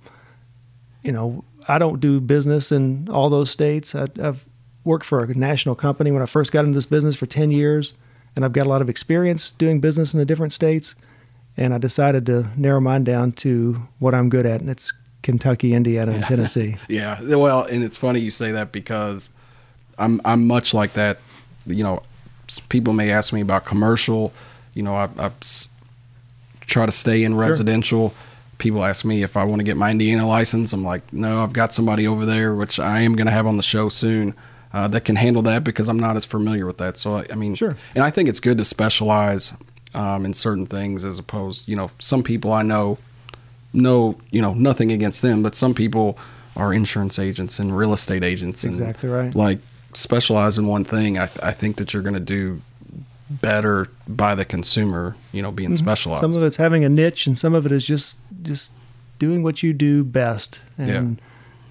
you 1.03 1.13
know, 1.13 1.45
I 1.71 1.79
don't 1.79 2.01
do 2.01 2.21
business 2.21 2.73
in 2.73 3.09
all 3.09 3.31
those 3.31 3.49
states. 3.49 3.95
I, 3.95 4.09
have 4.17 4.45
worked 4.85 5.07
for 5.07 5.23
a 5.23 5.35
national 5.35 5.77
company 5.77 6.11
when 6.11 6.21
I 6.21 6.27
first 6.27 6.51
got 6.51 6.65
into 6.65 6.77
this 6.77 6.87
business 6.87 7.15
for 7.15 7.27
10 7.27 7.53
years, 7.53 7.95
and 8.35 8.45
I've 8.45 8.53
got 8.53 8.67
a 8.67 8.69
lot 8.69 8.83
of 8.83 8.91
experience 8.91 9.53
doing 9.53 9.79
business 9.79 10.13
in 10.13 10.19
the 10.19 10.27
different 10.27 10.53
states. 10.53 10.97
And 11.57 11.73
I 11.73 11.79
decided 11.79 12.27
to 12.27 12.51
narrow 12.57 12.81
mine 12.81 13.05
down 13.05 13.33
to 13.33 13.87
what 14.01 14.15
I'm 14.15 14.29
good 14.31 14.47
at, 14.47 14.61
and 14.61 14.69
it's 14.69 14.93
Kentucky, 15.23 15.73
Indiana, 15.73 16.13
and 16.13 16.25
Tennessee. 16.33 16.77
yeah. 16.89 17.21
Well, 17.37 17.63
and 17.63 17.85
it's 17.85 17.97
funny 17.97 18.19
you 18.19 18.33
say 18.33 18.51
that 18.53 18.73
because 18.73 19.31
I'm 19.97 20.21
I'm 20.25 20.47
much 20.49 20.75
like 20.75 20.95
that. 20.95 21.19
You 21.67 21.85
know, 21.85 22.03
people 22.69 22.95
may 22.95 23.11
ask 23.11 23.33
me 23.33 23.43
about 23.43 23.65
commercial. 23.65 24.33
You 24.75 24.83
know, 24.83 24.97
I, 24.97 25.09
I 25.19 25.31
try 26.63 26.87
to 26.87 26.93
stay 26.93 27.23
in 27.23 27.37
residential. 27.37 28.11
Sure. 28.11 28.19
People 28.61 28.85
ask 28.85 29.05
me 29.05 29.23
if 29.25 29.37
I 29.37 29.43
want 29.43 29.59
to 29.59 29.65
get 29.65 29.77
my 29.77 29.91
Indiana 29.91 30.27
license. 30.27 30.73
I'm 30.73 30.85
like, 30.85 31.13
no, 31.13 31.43
I've 31.43 31.53
got 31.53 31.73
somebody 31.73 32.07
over 32.07 32.25
there, 32.25 32.55
which 32.55 32.79
I 32.79 33.01
am 33.01 33.17
going 33.17 33.27
to 33.27 33.33
have 33.33 33.47
on 33.47 33.57
the 33.57 33.63
show 33.63 33.89
soon, 33.89 34.37
uh, 34.73 34.87
that 34.89 35.05
can 35.05 35.17
handle 35.17 35.43
that 35.43 35.65
because 35.65 35.89
I'm 35.89 35.99
not 35.99 36.17
as 36.17 36.25
familiar 36.25 36.67
with 36.67 36.79
that. 36.79 36.97
So 36.97 37.17
I, 37.17 37.27
I 37.33 37.35
mean, 37.35 37.57
sure. 37.57 37.77
And 37.97 38.05
I 38.05 38.11
think 38.11 38.29
it's 38.29 38.41
good 38.41 38.59
to 38.59 38.65
specialize 38.65 39.53
um, 39.95 40.25
in 40.25 40.35
certain 40.35 40.67
things 40.67 41.05
as 41.05 41.19
opposed, 41.19 41.67
you 41.67 41.75
know, 41.75 41.91
some 41.99 42.23
people 42.23 42.53
I 42.53 42.63
know 42.63 42.99
no, 43.73 44.19
you 44.31 44.43
know, 44.43 44.55
nothing 44.55 44.93
against 44.93 45.23
them, 45.23 45.43
but 45.43 45.55
some 45.55 45.75
people 45.75 46.19
are 46.57 46.75
insurance 46.75 47.19
agents 47.19 47.59
and 47.59 47.77
real 47.77 47.93
estate 47.93 48.25
agents. 48.25 48.65
And 48.65 48.73
exactly 48.73 49.09
right. 49.09 49.35
Like 49.35 49.59
specialize 49.95 50.59
in 50.59 50.67
one 50.67 50.85
thing. 50.85 51.19
I, 51.19 51.27
th- 51.27 51.43
I 51.43 51.53
think 51.53 51.77
that 51.77 51.95
you're 51.95 52.03
going 52.03 52.15
to 52.15 52.21
do 52.21 52.61
better 53.31 53.87
by 54.09 54.35
the 54.35 54.45
consumer, 54.45 55.17
you 55.33 55.41
know, 55.41 55.53
being 55.53 55.71
mm-hmm. 55.71 55.77
specialized. 55.77 56.21
Some 56.21 56.37
of 56.37 56.43
it's 56.43 56.57
having 56.57 56.85
a 56.85 56.89
niche, 56.89 57.27
and 57.27 57.39
some 57.39 57.55
of 57.55 57.65
it 57.65 57.73
is 57.73 57.85
just 57.85 58.19
just 58.43 58.73
doing 59.19 59.43
what 59.43 59.63
you 59.63 59.73
do 59.73 60.03
best. 60.03 60.61
And 60.77 61.19
yeah. 61.19 61.25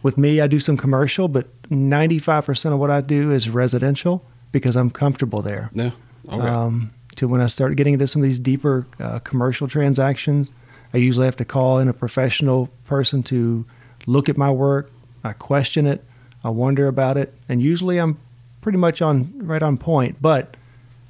with 0.04 0.18
me, 0.18 0.39
I 0.39 0.48
do 0.48 0.60
some 0.60 0.78
commercial, 0.78 1.28
but 1.28 1.48
95% 1.70 2.74
of 2.74 2.80
what 2.80 2.92
I 2.92 3.01
do 3.01 3.32
is 3.32 3.50
residential 3.50 4.24
because 4.51 4.75
I'm 4.75 4.89
comfortable 4.89 5.42
there. 5.42 5.70
Yeah. 5.74 5.92
Okay. 6.28 6.48
Um, 6.48 6.92
to 7.16 7.28
when 7.28 7.42
I 7.42 7.48
start 7.48 7.75
getting 7.75 7.94
into 7.94 8.08
some 8.08 8.22
of 8.22 8.24
these 8.24 8.39
deeper 8.39 8.88
uh, 9.00 9.20
commercial 9.20 9.68
transactions, 9.68 10.51
I 10.94 10.98
usually 10.98 11.25
have 11.25 11.36
to 11.38 11.46
call 11.46 11.80
in 11.80 11.88
a 11.88 11.94
professional 11.94 12.70
person 12.86 13.24
to 13.24 13.66
look 14.06 14.30
at 14.30 14.38
my 14.38 14.50
work. 14.50 14.92
I 15.24 15.34
question 15.34 15.86
it. 15.86 16.04
I 16.44 16.50
wonder 16.50 16.88
about 16.88 17.18
it, 17.18 17.34
and 17.50 17.62
usually 17.62 17.98
I'm 17.98 18.18
pretty 18.62 18.78
much 18.78 19.01
on 19.01 19.34
right 19.39 19.62
on 19.62 19.78
point. 19.78 20.22
But 20.22 20.56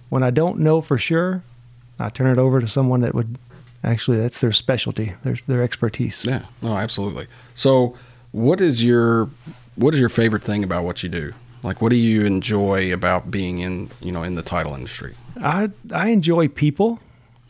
when 0.09 0.23
I 0.23 0.29
don't 0.29 0.59
know 0.59 0.81
for 0.81 0.97
sure, 0.97 1.43
I 1.99 2.09
turn 2.09 2.27
it 2.27 2.37
over 2.37 2.59
to 2.59 2.67
someone 2.67 3.01
that 3.01 3.13
would 3.13 3.37
actually 3.83 4.17
that's 4.17 4.41
their 4.41 4.51
specialty, 4.51 5.13
their 5.23 5.37
their 5.47 5.63
expertise. 5.63 6.25
Yeah, 6.25 6.45
no, 6.61 6.77
absolutely. 6.77 7.27
So, 7.53 7.95
what 8.31 8.61
is 8.61 8.83
your 8.83 9.29
what 9.75 9.93
is 9.93 9.99
your 9.99 10.09
favorite 10.09 10.43
thing 10.43 10.63
about 10.63 10.83
what 10.83 11.03
you 11.03 11.09
do? 11.09 11.33
Like, 11.61 11.81
what 11.81 11.89
do 11.89 11.97
you 11.97 12.25
enjoy 12.25 12.93
about 12.93 13.31
being 13.31 13.59
in 13.59 13.89
you 14.01 14.11
know 14.11 14.23
in 14.23 14.35
the 14.35 14.41
title 14.41 14.73
industry? 14.73 15.15
I 15.41 15.69
I 15.93 16.09
enjoy 16.09 16.47
people 16.47 16.99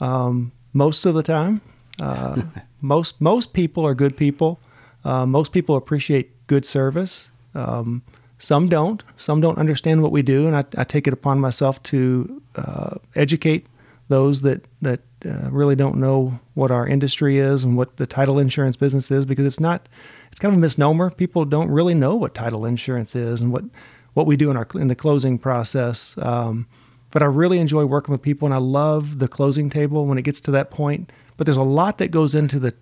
um, 0.02 0.52
most 0.74 1.06
of 1.06 1.16
the 1.16 1.24
time. 1.24 1.62
Uh, 2.00 2.42
most 2.82 3.22
most 3.22 3.54
people 3.54 3.86
are 3.86 3.94
good 3.94 4.18
people. 4.18 4.60
Uh, 5.06 5.26
most 5.26 5.52
people 5.54 5.76
appreciate 5.76 6.32
good 6.48 6.66
service. 6.66 7.30
Um, 7.56 8.02
some 8.40 8.70
don't. 8.70 9.04
Some 9.18 9.42
don't 9.42 9.58
understand 9.58 10.02
what 10.02 10.12
we 10.12 10.22
do, 10.22 10.48
and 10.48 10.56
I, 10.56 10.64
I 10.78 10.84
take 10.86 11.08
it 11.08 11.14
upon 11.14 11.40
myself 11.40 11.82
to 11.84 12.42
uh, 12.56 12.96
educate 13.16 13.68
those 14.08 14.42
that 14.42 14.66
that 14.82 15.02
uh, 15.26 15.50
really 15.52 15.76
don't 15.76 15.98
know 15.98 16.40
what 16.54 16.72
our 16.72 16.88
industry 16.88 17.38
is 17.38 17.64
and 17.64 17.76
what 17.78 17.98
the 17.98 18.08
title 18.08 18.40
insurance 18.40 18.78
business 18.78 19.12
is, 19.12 19.26
because 19.26 19.46
it's 19.46 19.60
not. 19.60 19.88
It's 20.32 20.40
kind 20.40 20.54
of 20.54 20.58
a 20.58 20.62
misnomer. 20.62 21.12
People 21.12 21.44
don't 21.46 21.70
really 21.70 21.94
know 21.94 22.16
what 22.16 22.34
title 22.34 22.66
insurance 22.66 23.16
is 23.16 23.42
and 23.42 23.52
what 23.52 23.66
what 24.14 24.26
we 24.26 24.38
do 24.38 24.50
in 24.50 24.58
our 24.58 24.68
in 24.76 24.88
the 24.88 24.96
closing 24.96 25.38
process. 25.38 26.18
Um, 26.20 26.66
but 27.12 27.22
I 27.22 27.26
really 27.26 27.60
enjoy 27.60 27.86
working 27.86 28.12
with 28.12 28.22
people, 28.22 28.46
and 28.46 28.54
I 28.54 28.60
love 28.60 29.20
the 29.20 29.28
closing 29.28 29.70
table 29.70 30.06
when 30.06 30.18
it 30.18 30.22
gets 30.22 30.40
to 30.42 30.52
that 30.52 30.72
point. 30.72 31.12
But 31.38 31.46
there's 31.46 31.58
a 31.58 31.64
lot 31.64 31.98
that 31.98 32.12
goes 32.12 32.36
into 32.36 32.60
the 32.60 32.74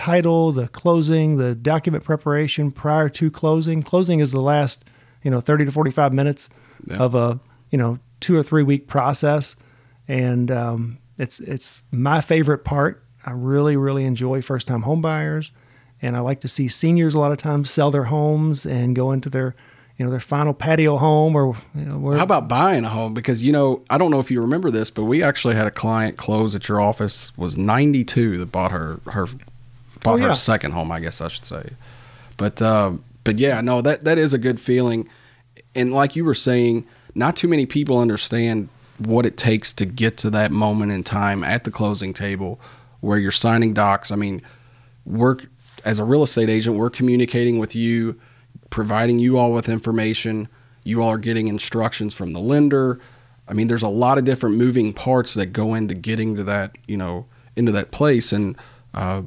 title, 0.00 0.50
the 0.50 0.66
closing, 0.68 1.36
the 1.36 1.54
document 1.54 2.02
preparation 2.02 2.70
prior 2.70 3.10
to 3.10 3.30
closing. 3.30 3.82
Closing 3.82 4.20
is 4.20 4.32
the 4.32 4.40
last, 4.40 4.86
you 5.22 5.30
know, 5.30 5.40
30 5.40 5.66
to 5.66 5.72
45 5.72 6.14
minutes 6.14 6.48
yeah. 6.86 6.96
of 6.96 7.14
a, 7.14 7.38
you 7.70 7.76
know, 7.76 7.98
two 8.20 8.34
or 8.34 8.42
three 8.42 8.62
week 8.62 8.86
process. 8.86 9.56
And 10.08 10.50
um, 10.50 10.98
it's, 11.18 11.40
it's 11.40 11.82
my 11.90 12.22
favorite 12.22 12.64
part. 12.64 13.04
I 13.26 13.32
really, 13.32 13.76
really 13.76 14.06
enjoy 14.06 14.40
first 14.40 14.66
time 14.66 14.82
home 14.82 15.02
buyers. 15.02 15.52
And 16.00 16.16
I 16.16 16.20
like 16.20 16.40
to 16.40 16.48
see 16.48 16.66
seniors 16.66 17.14
a 17.14 17.20
lot 17.20 17.30
of 17.30 17.36
times 17.36 17.70
sell 17.70 17.90
their 17.90 18.04
homes 18.04 18.64
and 18.64 18.96
go 18.96 19.12
into 19.12 19.28
their, 19.28 19.54
you 19.98 20.04
know, 20.06 20.10
their 20.10 20.18
final 20.18 20.54
patio 20.54 20.96
home 20.96 21.36
or 21.36 21.54
you 21.74 21.84
know, 21.84 22.12
how 22.12 22.22
about 22.22 22.48
buying 22.48 22.86
a 22.86 22.88
home? 22.88 23.12
Because, 23.12 23.42
you 23.42 23.52
know, 23.52 23.84
I 23.90 23.98
don't 23.98 24.10
know 24.10 24.20
if 24.20 24.30
you 24.30 24.40
remember 24.40 24.70
this, 24.70 24.90
but 24.90 25.04
we 25.04 25.22
actually 25.22 25.56
had 25.56 25.66
a 25.66 25.70
client 25.70 26.16
close 26.16 26.54
at 26.54 26.70
your 26.70 26.80
office 26.80 27.36
was 27.36 27.58
92 27.58 28.38
that 28.38 28.46
bought 28.46 28.70
her, 28.70 29.00
her 29.04 29.26
bought 30.02 30.18
oh, 30.18 30.22
yeah. 30.22 30.28
her 30.28 30.34
second 30.34 30.72
home, 30.72 30.90
I 30.90 31.00
guess 31.00 31.20
I 31.20 31.28
should 31.28 31.46
say. 31.46 31.70
But 32.36 32.60
uh, 32.62 32.92
but 33.24 33.38
yeah, 33.38 33.60
no, 33.60 33.80
that 33.82 34.04
that 34.04 34.18
is 34.18 34.32
a 34.32 34.38
good 34.38 34.60
feeling. 34.60 35.08
And 35.74 35.92
like 35.92 36.16
you 36.16 36.24
were 36.24 36.34
saying, 36.34 36.86
not 37.14 37.36
too 37.36 37.48
many 37.48 37.66
people 37.66 37.98
understand 37.98 38.68
what 38.98 39.24
it 39.24 39.36
takes 39.36 39.72
to 39.74 39.86
get 39.86 40.16
to 40.18 40.30
that 40.30 40.50
moment 40.50 40.92
in 40.92 41.02
time 41.02 41.42
at 41.42 41.64
the 41.64 41.70
closing 41.70 42.12
table 42.12 42.60
where 43.00 43.18
you're 43.18 43.30
signing 43.32 43.72
docs. 43.72 44.10
I 44.10 44.16
mean, 44.16 44.42
work 45.06 45.46
as 45.84 45.98
a 45.98 46.04
real 46.04 46.22
estate 46.22 46.50
agent, 46.50 46.76
we're 46.76 46.90
communicating 46.90 47.58
with 47.58 47.74
you, 47.74 48.20
providing 48.68 49.18
you 49.18 49.38
all 49.38 49.52
with 49.52 49.68
information. 49.68 50.48
You 50.84 51.02
all 51.02 51.10
are 51.10 51.18
getting 51.18 51.48
instructions 51.48 52.14
from 52.14 52.32
the 52.32 52.40
lender. 52.40 53.00
I 53.48 53.52
mean, 53.52 53.68
there's 53.68 53.82
a 53.82 53.88
lot 53.88 54.18
of 54.18 54.24
different 54.24 54.56
moving 54.56 54.92
parts 54.92 55.34
that 55.34 55.46
go 55.46 55.74
into 55.74 55.94
getting 55.94 56.36
to 56.36 56.44
that, 56.44 56.76
you 56.86 56.96
know, 56.96 57.26
into 57.56 57.72
that 57.72 57.90
place. 57.90 58.32
And 58.32 58.56
uh, 58.94 59.22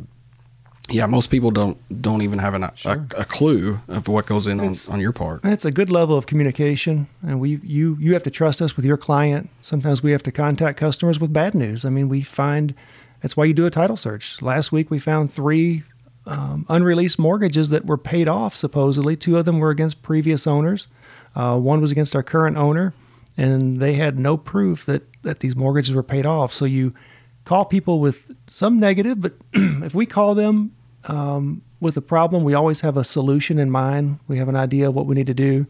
yeah, 0.93 1.07
most 1.07 1.31
people 1.31 1.51
don't 1.51 1.77
don't 2.01 2.21
even 2.21 2.39
have 2.39 2.53
an, 2.53 2.69
sure. 2.75 3.05
a, 3.17 3.21
a, 3.21 3.25
clue 3.25 3.79
of 3.87 4.07
what 4.07 4.25
goes 4.27 4.45
in 4.45 4.59
on, 4.59 4.73
on 4.91 4.99
your 4.99 5.11
part. 5.11 5.43
And 5.43 5.51
it's 5.51 5.65
a 5.65 5.71
good 5.71 5.89
level 5.89 6.15
of 6.15 6.27
communication, 6.27 7.07
and 7.25 7.39
we 7.39 7.59
you 7.63 7.97
you 7.99 8.13
have 8.13 8.23
to 8.23 8.31
trust 8.31 8.61
us 8.61 8.75
with 8.75 8.85
your 8.85 8.97
client. 8.97 9.49
Sometimes 9.61 10.03
we 10.03 10.11
have 10.11 10.23
to 10.23 10.31
contact 10.31 10.77
customers 10.79 11.19
with 11.19 11.33
bad 11.33 11.55
news. 11.55 11.83
I 11.83 11.89
mean, 11.89 12.09
we 12.09 12.21
find 12.21 12.75
that's 13.21 13.35
why 13.35 13.45
you 13.45 13.53
do 13.53 13.65
a 13.65 13.71
title 13.71 13.97
search. 13.97 14.41
Last 14.41 14.71
week 14.71 14.91
we 14.91 14.99
found 14.99 15.33
three 15.33 15.83
um, 16.25 16.65
unreleased 16.69 17.17
mortgages 17.17 17.69
that 17.69 17.85
were 17.85 17.97
paid 17.97 18.27
off. 18.27 18.55
Supposedly, 18.55 19.15
two 19.15 19.37
of 19.37 19.45
them 19.45 19.59
were 19.59 19.71
against 19.71 20.03
previous 20.03 20.45
owners. 20.45 20.87
Uh, 21.35 21.57
one 21.57 21.81
was 21.81 21.91
against 21.91 22.15
our 22.15 22.23
current 22.23 22.55
owner, 22.55 22.93
and 23.35 23.81
they 23.81 23.93
had 23.93 24.19
no 24.19 24.37
proof 24.37 24.85
that 24.85 25.03
that 25.23 25.39
these 25.39 25.55
mortgages 25.55 25.95
were 25.95 26.03
paid 26.03 26.25
off. 26.25 26.53
So 26.53 26.65
you 26.65 26.93
call 27.45 27.65
people 27.65 27.99
with 27.99 28.35
some 28.49 28.79
negative, 28.79 29.19
but 29.19 29.33
if 29.53 29.95
we 29.95 30.05
call 30.05 30.35
them 30.35 30.71
um, 31.05 31.61
with 31.79 31.97
a 31.97 32.01
problem, 32.01 32.43
we 32.43 32.53
always 32.53 32.81
have 32.81 32.97
a 32.97 33.03
solution 33.03 33.59
in 33.59 33.69
mind. 33.69 34.19
We 34.27 34.37
have 34.37 34.47
an 34.47 34.55
idea 34.55 34.87
of 34.87 34.95
what 34.95 35.05
we 35.05 35.15
need 35.15 35.27
to 35.27 35.33
do, 35.33 35.67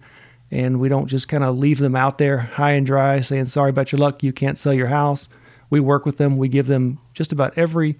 and 0.51 0.79
we 0.79 0.89
don't 0.89 1.07
just 1.07 1.27
kind 1.27 1.43
of 1.43 1.57
leave 1.57 1.79
them 1.79 1.95
out 1.95 2.17
there 2.17 2.37
high 2.37 2.73
and 2.73 2.85
dry 2.85 3.21
saying, 3.21 3.45
Sorry 3.45 3.69
about 3.69 3.91
your 3.91 3.99
luck, 3.99 4.21
you 4.21 4.31
can't 4.31 4.57
sell 4.57 4.73
your 4.73 4.87
house. 4.87 5.27
We 5.69 5.79
work 5.79 6.05
with 6.05 6.17
them, 6.17 6.37
we 6.37 6.49
give 6.49 6.67
them 6.67 6.99
just 7.13 7.31
about 7.31 7.57
every 7.57 7.97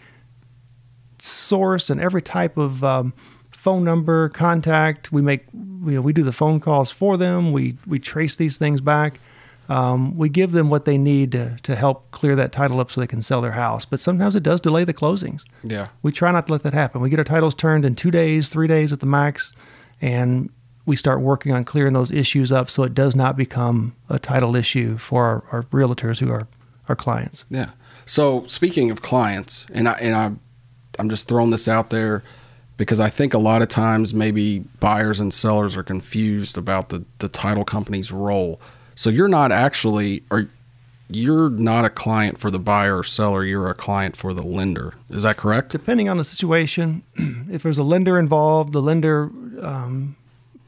source 1.17 1.89
and 1.89 1.99
every 1.99 2.21
type 2.21 2.57
of 2.57 2.83
um, 2.83 3.13
phone 3.51 3.83
number, 3.83 4.29
contact. 4.29 5.11
We 5.11 5.21
make, 5.21 5.45
you 5.53 5.91
know, 5.91 6.01
we 6.01 6.13
do 6.13 6.23
the 6.23 6.31
phone 6.31 6.59
calls 6.59 6.91
for 6.91 7.17
them, 7.17 7.51
we, 7.51 7.77
we 7.87 7.97
trace 7.97 8.35
these 8.35 8.57
things 8.57 8.81
back. 8.81 9.19
Um, 9.69 10.17
we 10.17 10.29
give 10.29 10.51
them 10.51 10.69
what 10.69 10.85
they 10.85 10.97
need 10.97 11.31
to, 11.31 11.57
to 11.63 11.75
help 11.75 12.11
clear 12.11 12.35
that 12.35 12.51
title 12.51 12.79
up 12.79 12.91
so 12.91 12.99
they 12.99 13.07
can 13.07 13.21
sell 13.21 13.41
their 13.41 13.53
house. 13.53 13.85
But 13.85 13.99
sometimes 13.99 14.35
it 14.35 14.43
does 14.43 14.59
delay 14.59 14.83
the 14.83 14.93
closings. 14.93 15.43
Yeah. 15.63 15.87
We 16.01 16.11
try 16.11 16.31
not 16.31 16.47
to 16.47 16.53
let 16.53 16.63
that 16.63 16.73
happen. 16.73 17.01
We 17.01 17.09
get 17.09 17.19
our 17.19 17.25
titles 17.25 17.55
turned 17.55 17.85
in 17.85 17.95
two 17.95 18.11
days, 18.11 18.47
three 18.47 18.67
days 18.67 18.91
at 18.91 18.99
the 18.99 19.05
max, 19.05 19.53
and 20.01 20.49
we 20.85 20.95
start 20.95 21.21
working 21.21 21.53
on 21.53 21.63
clearing 21.63 21.93
those 21.93 22.11
issues 22.11 22.51
up 22.51 22.69
so 22.69 22.83
it 22.83 22.93
does 22.93 23.15
not 23.15 23.37
become 23.37 23.95
a 24.09 24.19
title 24.19 24.55
issue 24.55 24.97
for 24.97 25.23
our, 25.23 25.43
our 25.51 25.63
realtors 25.63 26.19
who 26.19 26.29
are 26.29 26.47
our 26.89 26.95
clients. 26.95 27.45
Yeah. 27.49 27.69
So 28.05 28.45
speaking 28.47 28.91
of 28.91 29.01
clients, 29.01 29.65
and 29.73 29.87
I 29.87 29.93
and 29.93 30.15
I, 30.15 30.31
I'm 30.99 31.09
just 31.09 31.27
throwing 31.27 31.51
this 31.51 31.67
out 31.67 31.89
there 31.89 32.23
because 32.75 32.99
I 32.99 33.09
think 33.09 33.33
a 33.33 33.39
lot 33.39 33.61
of 33.61 33.69
times 33.69 34.13
maybe 34.13 34.59
buyers 34.79 35.19
and 35.19 35.33
sellers 35.33 35.77
are 35.77 35.83
confused 35.83 36.57
about 36.57 36.89
the 36.89 37.05
the 37.19 37.29
title 37.29 37.63
company's 37.63 38.11
role. 38.11 38.59
So 38.95 39.09
you're 39.09 39.27
not 39.27 39.51
actually, 39.51 40.23
you're 41.09 41.49
not 41.49 41.85
a 41.85 41.89
client 41.89 42.39
for 42.39 42.49
the 42.51 42.59
buyer 42.59 42.99
or 42.99 43.03
seller. 43.03 43.43
You're 43.43 43.69
a 43.69 43.75
client 43.75 44.15
for 44.15 44.33
the 44.33 44.43
lender. 44.43 44.93
Is 45.09 45.23
that 45.23 45.37
correct? 45.37 45.69
Depending 45.71 46.09
on 46.09 46.17
the 46.17 46.23
situation, 46.23 47.03
if 47.51 47.63
there's 47.63 47.77
a 47.77 47.83
lender 47.83 48.17
involved, 48.17 48.73
the 48.73 48.81
lender 48.81 49.29
um, 49.61 50.15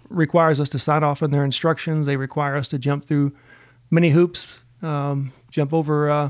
requires 0.10 0.60
us 0.60 0.70
to 0.70 0.80
sign 0.80 1.04
off 1.04 1.24
on 1.24 1.32
their 1.32 1.44
instructions. 1.44 2.06
They 2.06 2.18
require 2.18 2.56
us 2.56 2.68
to 2.70 2.80
jump 2.80 3.06
through 3.06 3.34
many 3.92 4.12
hoops, 4.12 4.60
um, 4.82 5.34
jump 5.52 5.74
over 5.74 6.10
uh, 6.10 6.30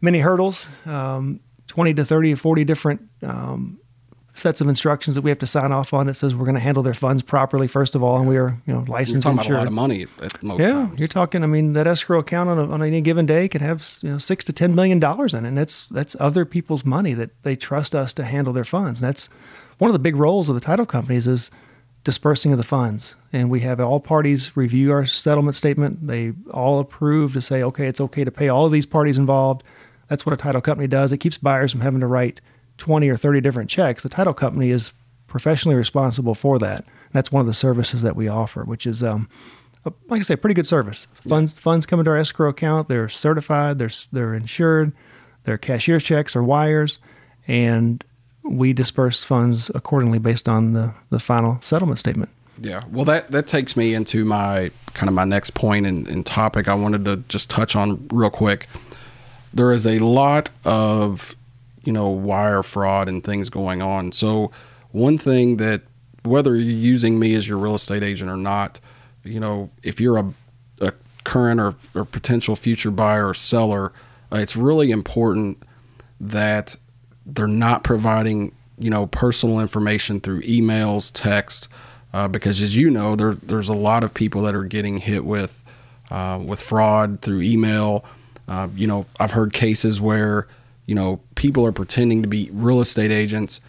many 0.00 0.20
hurdles, 0.20 0.68
um, 0.86 1.40
20 1.66 1.94
to 1.94 2.04
30 2.04 2.34
or 2.34 2.36
40 2.36 2.64
different 2.64 3.02
um, 3.22 3.80
sets 4.36 4.60
of 4.60 4.68
instructions 4.68 5.14
that 5.14 5.22
we 5.22 5.30
have 5.30 5.38
to 5.38 5.46
sign 5.46 5.70
off 5.70 5.94
on 5.94 6.06
that 6.06 6.14
says 6.14 6.34
we're 6.34 6.44
going 6.44 6.56
to 6.56 6.60
handle 6.60 6.82
their 6.82 6.94
funds 6.94 7.22
properly 7.22 7.68
first 7.68 7.94
of 7.94 8.02
all 8.02 8.18
and 8.18 8.28
we 8.28 8.36
are 8.36 8.60
you 8.66 8.72
know 8.72 8.84
licensed. 8.88 9.24
You're 9.24 9.34
talking 9.34 9.38
insured. 9.50 9.50
about 9.52 9.58
a 9.58 9.62
lot 9.62 9.66
of 9.68 9.72
money 9.72 10.06
at 10.22 10.42
most 10.42 10.60
yeah 10.60 10.72
times. 10.72 10.98
you're 10.98 11.08
talking 11.08 11.44
i 11.44 11.46
mean 11.46 11.72
that 11.74 11.86
escrow 11.86 12.18
account 12.18 12.50
on, 12.50 12.58
a, 12.58 12.68
on 12.68 12.82
any 12.82 13.00
given 13.00 13.26
day 13.26 13.48
could 13.48 13.60
have 13.60 13.86
you 14.02 14.10
know 14.10 14.18
six 14.18 14.44
to 14.46 14.52
ten 14.52 14.74
million 14.74 14.98
dollars 14.98 15.34
in 15.34 15.44
it 15.44 15.48
and 15.48 15.56
that's 15.58 15.86
that's 15.86 16.16
other 16.18 16.44
people's 16.44 16.84
money 16.84 17.14
that 17.14 17.30
they 17.44 17.54
trust 17.54 17.94
us 17.94 18.12
to 18.12 18.24
handle 18.24 18.52
their 18.52 18.64
funds 18.64 19.00
and 19.00 19.08
that's 19.08 19.28
one 19.78 19.88
of 19.88 19.92
the 19.92 20.00
big 20.00 20.16
roles 20.16 20.48
of 20.48 20.54
the 20.56 20.60
title 20.60 20.86
companies 20.86 21.26
is 21.28 21.50
dispersing 22.02 22.50
of 22.50 22.58
the 22.58 22.64
funds 22.64 23.14
and 23.32 23.50
we 23.50 23.60
have 23.60 23.78
all 23.80 24.00
parties 24.00 24.56
review 24.56 24.90
our 24.90 25.04
settlement 25.06 25.54
statement 25.54 26.06
they 26.06 26.32
all 26.50 26.80
approve 26.80 27.32
to 27.32 27.40
say 27.40 27.62
okay 27.62 27.86
it's 27.86 28.00
okay 28.00 28.24
to 28.24 28.32
pay 28.32 28.48
all 28.48 28.66
of 28.66 28.72
these 28.72 28.84
parties 28.86 29.16
involved 29.16 29.62
that's 30.08 30.26
what 30.26 30.32
a 30.32 30.36
title 30.36 30.60
company 30.60 30.88
does 30.88 31.12
it 31.12 31.18
keeps 31.18 31.38
buyers 31.38 31.70
from 31.70 31.80
having 31.80 32.00
to 32.00 32.06
write 32.06 32.40
20 32.78 33.08
or 33.08 33.16
30 33.16 33.40
different 33.40 33.70
checks 33.70 34.02
the 34.02 34.08
title 34.08 34.34
company 34.34 34.70
is 34.70 34.92
professionally 35.26 35.76
responsible 35.76 36.34
for 36.34 36.58
that 36.58 36.84
that's 37.12 37.30
one 37.32 37.40
of 37.40 37.46
the 37.46 37.54
services 37.54 38.02
that 38.02 38.16
we 38.16 38.28
offer 38.28 38.64
which 38.64 38.86
is 38.86 39.02
um, 39.02 39.28
a- 39.84 39.92
like 40.08 40.20
I 40.20 40.22
say, 40.22 40.34
a 40.34 40.38
pretty 40.38 40.54
good 40.54 40.66
service. 40.66 41.06
Funds 41.28 41.58
funds 41.58 41.86
come 41.86 41.98
into 41.98 42.10
our 42.10 42.16
escrow 42.16 42.48
account. 42.48 42.88
They're 42.88 43.08
certified. 43.08 43.78
They're 43.78 43.90
they're 44.12 44.34
insured. 44.34 44.92
They're 45.44 45.58
cashier's 45.58 46.02
checks 46.02 46.34
or 46.34 46.42
wires, 46.42 46.98
and 47.46 48.02
we 48.42 48.72
disperse 48.72 49.24
funds 49.24 49.70
accordingly 49.74 50.18
based 50.18 50.48
on 50.48 50.72
the 50.72 50.94
the 51.10 51.18
final 51.18 51.58
settlement 51.60 51.98
statement. 51.98 52.30
Yeah. 52.60 52.84
Well, 52.90 53.04
that 53.04 53.30
that 53.32 53.46
takes 53.46 53.76
me 53.76 53.94
into 53.94 54.24
my 54.24 54.70
kind 54.94 55.08
of 55.08 55.14
my 55.14 55.24
next 55.24 55.50
point 55.54 55.86
and, 55.86 56.08
and 56.08 56.24
topic. 56.24 56.66
I 56.66 56.74
wanted 56.74 57.04
to 57.04 57.16
just 57.28 57.50
touch 57.50 57.76
on 57.76 58.08
real 58.10 58.30
quick. 58.30 58.68
There 59.52 59.70
is 59.70 59.86
a 59.86 59.98
lot 59.98 60.50
of 60.64 61.34
you 61.86 61.92
know 61.92 62.08
wire 62.08 62.62
fraud 62.62 63.08
and 63.08 63.22
things 63.22 63.48
going 63.48 63.82
on. 63.82 64.12
So 64.12 64.50
one 64.92 65.18
thing 65.18 65.56
that 65.58 65.82
whether 66.22 66.56
you're 66.56 66.64
using 66.64 67.18
me 67.18 67.34
as 67.34 67.46
your 67.46 67.58
real 67.58 67.74
estate 67.74 68.02
agent 68.02 68.30
or 68.30 68.36
not, 68.36 68.80
you 69.24 69.38
know, 69.38 69.70
if 69.82 70.00
you're 70.00 70.16
a, 70.16 70.32
a 70.80 70.92
current 71.24 71.60
or, 71.60 71.74
or 71.94 72.04
potential 72.04 72.56
future 72.56 72.90
buyer 72.90 73.28
or 73.28 73.34
seller, 73.34 73.92
uh, 74.32 74.38
it's 74.38 74.56
really 74.56 74.90
important 74.90 75.62
that 76.20 76.76
they're 77.26 77.46
not 77.46 77.84
providing 77.84 78.52
you 78.78 78.90
know 78.90 79.06
personal 79.06 79.60
information 79.60 80.20
through 80.20 80.40
emails, 80.42 81.10
text, 81.14 81.68
uh, 82.12 82.28
because 82.28 82.62
as 82.62 82.76
you 82.76 82.90
know, 82.90 83.16
there 83.16 83.34
there's 83.34 83.68
a 83.68 83.74
lot 83.74 84.04
of 84.04 84.14
people 84.14 84.42
that 84.42 84.54
are 84.54 84.64
getting 84.64 84.98
hit 84.98 85.24
with 85.24 85.62
uh, 86.10 86.40
with 86.44 86.62
fraud 86.62 87.20
through 87.20 87.42
email. 87.42 88.04
Uh, 88.46 88.68
you 88.76 88.86
know, 88.86 89.06
I've 89.18 89.30
heard 89.30 89.52
cases 89.52 90.00
where 90.00 90.46
you 90.86 90.94
know 90.94 91.20
people 91.34 91.64
are 91.66 91.72
pretending 91.72 92.22
to 92.22 92.28
be 92.28 92.50
real 92.52 92.80
estate 92.80 93.10
agents, 93.10 93.60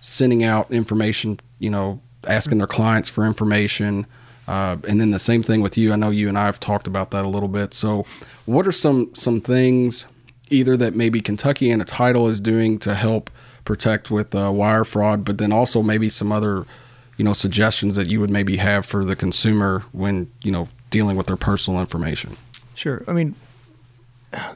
sending 0.00 0.44
out 0.44 0.70
information. 0.70 1.38
You 1.58 1.70
know, 1.70 2.00
asking 2.26 2.58
their 2.58 2.66
clients 2.66 3.08
for 3.08 3.24
information. 3.24 4.06
Uh, 4.46 4.76
and 4.86 5.00
then 5.00 5.10
the 5.10 5.18
same 5.18 5.42
thing 5.42 5.62
with 5.62 5.78
you. 5.78 5.92
I 5.92 5.96
know 5.96 6.10
you 6.10 6.28
and 6.28 6.36
I 6.36 6.44
have 6.46 6.60
talked 6.60 6.86
about 6.86 7.10
that 7.12 7.24
a 7.24 7.28
little 7.28 7.48
bit. 7.48 7.72
So, 7.72 8.04
what 8.44 8.66
are 8.66 8.72
some 8.72 9.14
some 9.14 9.40
things 9.40 10.06
either 10.50 10.76
that 10.76 10.94
maybe 10.94 11.20
Kentuckiana 11.20 11.84
Title 11.86 12.28
is 12.28 12.40
doing 12.40 12.78
to 12.80 12.94
help 12.94 13.30
protect 13.64 14.10
with 14.10 14.34
uh, 14.34 14.52
wire 14.52 14.84
fraud, 14.84 15.24
but 15.24 15.38
then 15.38 15.52
also 15.52 15.82
maybe 15.82 16.10
some 16.10 16.30
other 16.30 16.66
you 17.16 17.24
know 17.24 17.32
suggestions 17.32 17.96
that 17.96 18.08
you 18.08 18.20
would 18.20 18.30
maybe 18.30 18.56
have 18.56 18.84
for 18.84 19.04
the 19.04 19.16
consumer 19.16 19.82
when 19.92 20.30
you 20.42 20.52
know 20.52 20.68
dealing 20.90 21.16
with 21.16 21.26
their 21.26 21.36
personal 21.36 21.80
information. 21.80 22.36
Sure. 22.74 23.02
I 23.08 23.12
mean, 23.12 23.34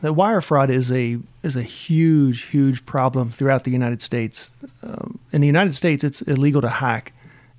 the 0.00 0.12
wire 0.12 0.40
fraud 0.40 0.70
is 0.70 0.90
a 0.90 1.18
is 1.42 1.56
a 1.56 1.62
huge, 1.62 2.42
huge 2.42 2.84
problem 2.86 3.30
throughout 3.30 3.64
the 3.64 3.70
United 3.70 4.02
States. 4.02 4.50
Um, 4.82 5.18
in 5.32 5.40
the 5.40 5.46
United 5.46 5.74
States, 5.74 6.04
it's 6.04 6.22
illegal 6.22 6.60
to 6.62 6.68
hack 6.68 7.12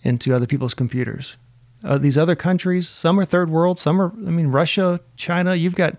into 0.03 0.33
other 0.33 0.47
people's 0.47 0.73
computers. 0.73 1.35
Uh, 1.83 1.97
these 1.97 2.17
other 2.17 2.35
countries, 2.35 2.89
some 2.89 3.19
are 3.19 3.25
third 3.25 3.49
world, 3.49 3.79
some 3.79 4.01
are. 4.01 4.11
I 4.11 4.31
mean, 4.31 4.47
Russia, 4.47 4.99
China. 5.15 5.55
You've 5.55 5.75
got 5.75 5.95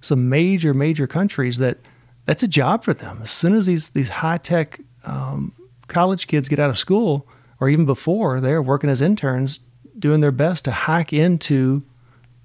some 0.00 0.28
major, 0.28 0.74
major 0.74 1.06
countries 1.06 1.58
that 1.58 1.78
that's 2.26 2.42
a 2.42 2.48
job 2.48 2.84
for 2.84 2.94
them. 2.94 3.20
As 3.22 3.30
soon 3.30 3.54
as 3.54 3.66
these 3.66 3.90
these 3.90 4.10
high 4.10 4.38
tech 4.38 4.80
um, 5.04 5.52
college 5.88 6.26
kids 6.26 6.48
get 6.48 6.58
out 6.58 6.70
of 6.70 6.78
school, 6.78 7.26
or 7.60 7.68
even 7.68 7.86
before, 7.86 8.40
they're 8.40 8.62
working 8.62 8.90
as 8.90 9.00
interns, 9.00 9.60
doing 9.98 10.20
their 10.20 10.32
best 10.32 10.64
to 10.64 10.70
hack 10.70 11.12
into 11.12 11.82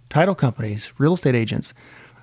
title 0.10 0.36
companies, 0.36 0.92
real 0.98 1.14
estate 1.14 1.36
agents. 1.36 1.74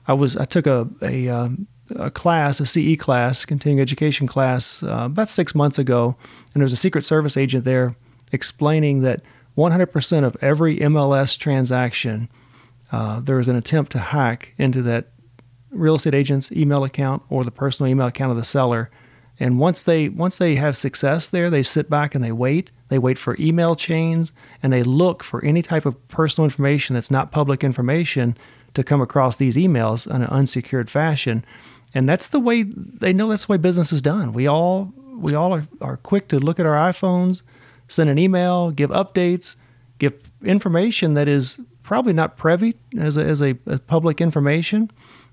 I 0.06 0.12
was 0.12 0.36
I 0.36 0.44
took 0.44 0.66
a 0.66 0.88
a, 1.02 1.28
um, 1.28 1.66
a 1.96 2.10
class, 2.10 2.60
a 2.60 2.66
CE 2.66 2.96
class, 2.98 3.44
continuing 3.44 3.80
education 3.80 4.26
class, 4.26 4.82
uh, 4.82 5.02
about 5.06 5.28
six 5.28 5.54
months 5.54 5.78
ago, 5.78 6.16
and 6.52 6.60
there 6.60 6.64
was 6.64 6.72
a 6.72 6.76
Secret 6.76 7.04
Service 7.04 7.36
agent 7.36 7.64
there 7.64 7.96
explaining 8.32 9.02
that 9.02 9.22
100% 9.56 10.24
of 10.24 10.36
every 10.40 10.78
MLS 10.78 11.38
transaction, 11.38 12.28
uh, 12.90 13.20
an 13.26 13.56
attempt 13.56 13.92
to 13.92 13.98
hack 13.98 14.52
into 14.58 14.82
that 14.82 15.10
real 15.70 15.94
estate 15.96 16.14
agent's 16.14 16.52
email 16.52 16.84
account 16.84 17.22
or 17.28 17.44
the 17.44 17.50
personal 17.50 17.90
email 17.90 18.06
account 18.06 18.30
of 18.30 18.36
the 18.36 18.44
seller. 18.44 18.90
And 19.40 19.58
once 19.58 19.82
they 19.82 20.08
once 20.08 20.38
they 20.38 20.54
have 20.54 20.76
success 20.76 21.28
there, 21.28 21.50
they 21.50 21.64
sit 21.64 21.90
back 21.90 22.14
and 22.14 22.22
they 22.22 22.30
wait. 22.30 22.70
They 22.88 22.98
wait 22.98 23.18
for 23.18 23.36
email 23.40 23.74
chains 23.74 24.32
and 24.62 24.72
they 24.72 24.84
look 24.84 25.24
for 25.24 25.44
any 25.44 25.60
type 25.60 25.86
of 25.86 26.08
personal 26.08 26.44
information 26.44 26.94
that's 26.94 27.10
not 27.10 27.32
public 27.32 27.64
information 27.64 28.36
to 28.74 28.84
come 28.84 29.00
across 29.00 29.36
these 29.36 29.56
emails 29.56 30.06
in 30.06 30.22
an 30.22 30.28
unsecured 30.28 30.90
fashion. 30.90 31.44
And 31.94 32.08
that's 32.08 32.28
the 32.28 32.40
way 32.40 32.64
they 32.64 33.12
know 33.12 33.28
that's 33.28 33.46
the 33.46 33.52
way 33.52 33.58
business 33.58 33.92
is 33.92 34.02
done. 34.02 34.32
We 34.32 34.46
all 34.46 34.92
we 35.16 35.34
all 35.34 35.54
are, 35.54 35.66
are 35.80 35.96
quick 35.98 36.28
to 36.28 36.38
look 36.38 36.58
at 36.58 36.66
our 36.66 36.90
iPhones, 36.90 37.42
send 37.88 38.10
an 38.10 38.18
email, 38.18 38.72
give 38.72 38.90
updates, 38.90 39.56
give 39.98 40.14
information 40.42 41.14
that 41.14 41.28
is 41.28 41.60
probably 41.82 42.12
not 42.12 42.36
privy 42.36 42.74
as 42.98 43.16
a, 43.16 43.24
as 43.24 43.40
a, 43.40 43.56
a 43.66 43.78
public 43.78 44.20
information. 44.20 44.90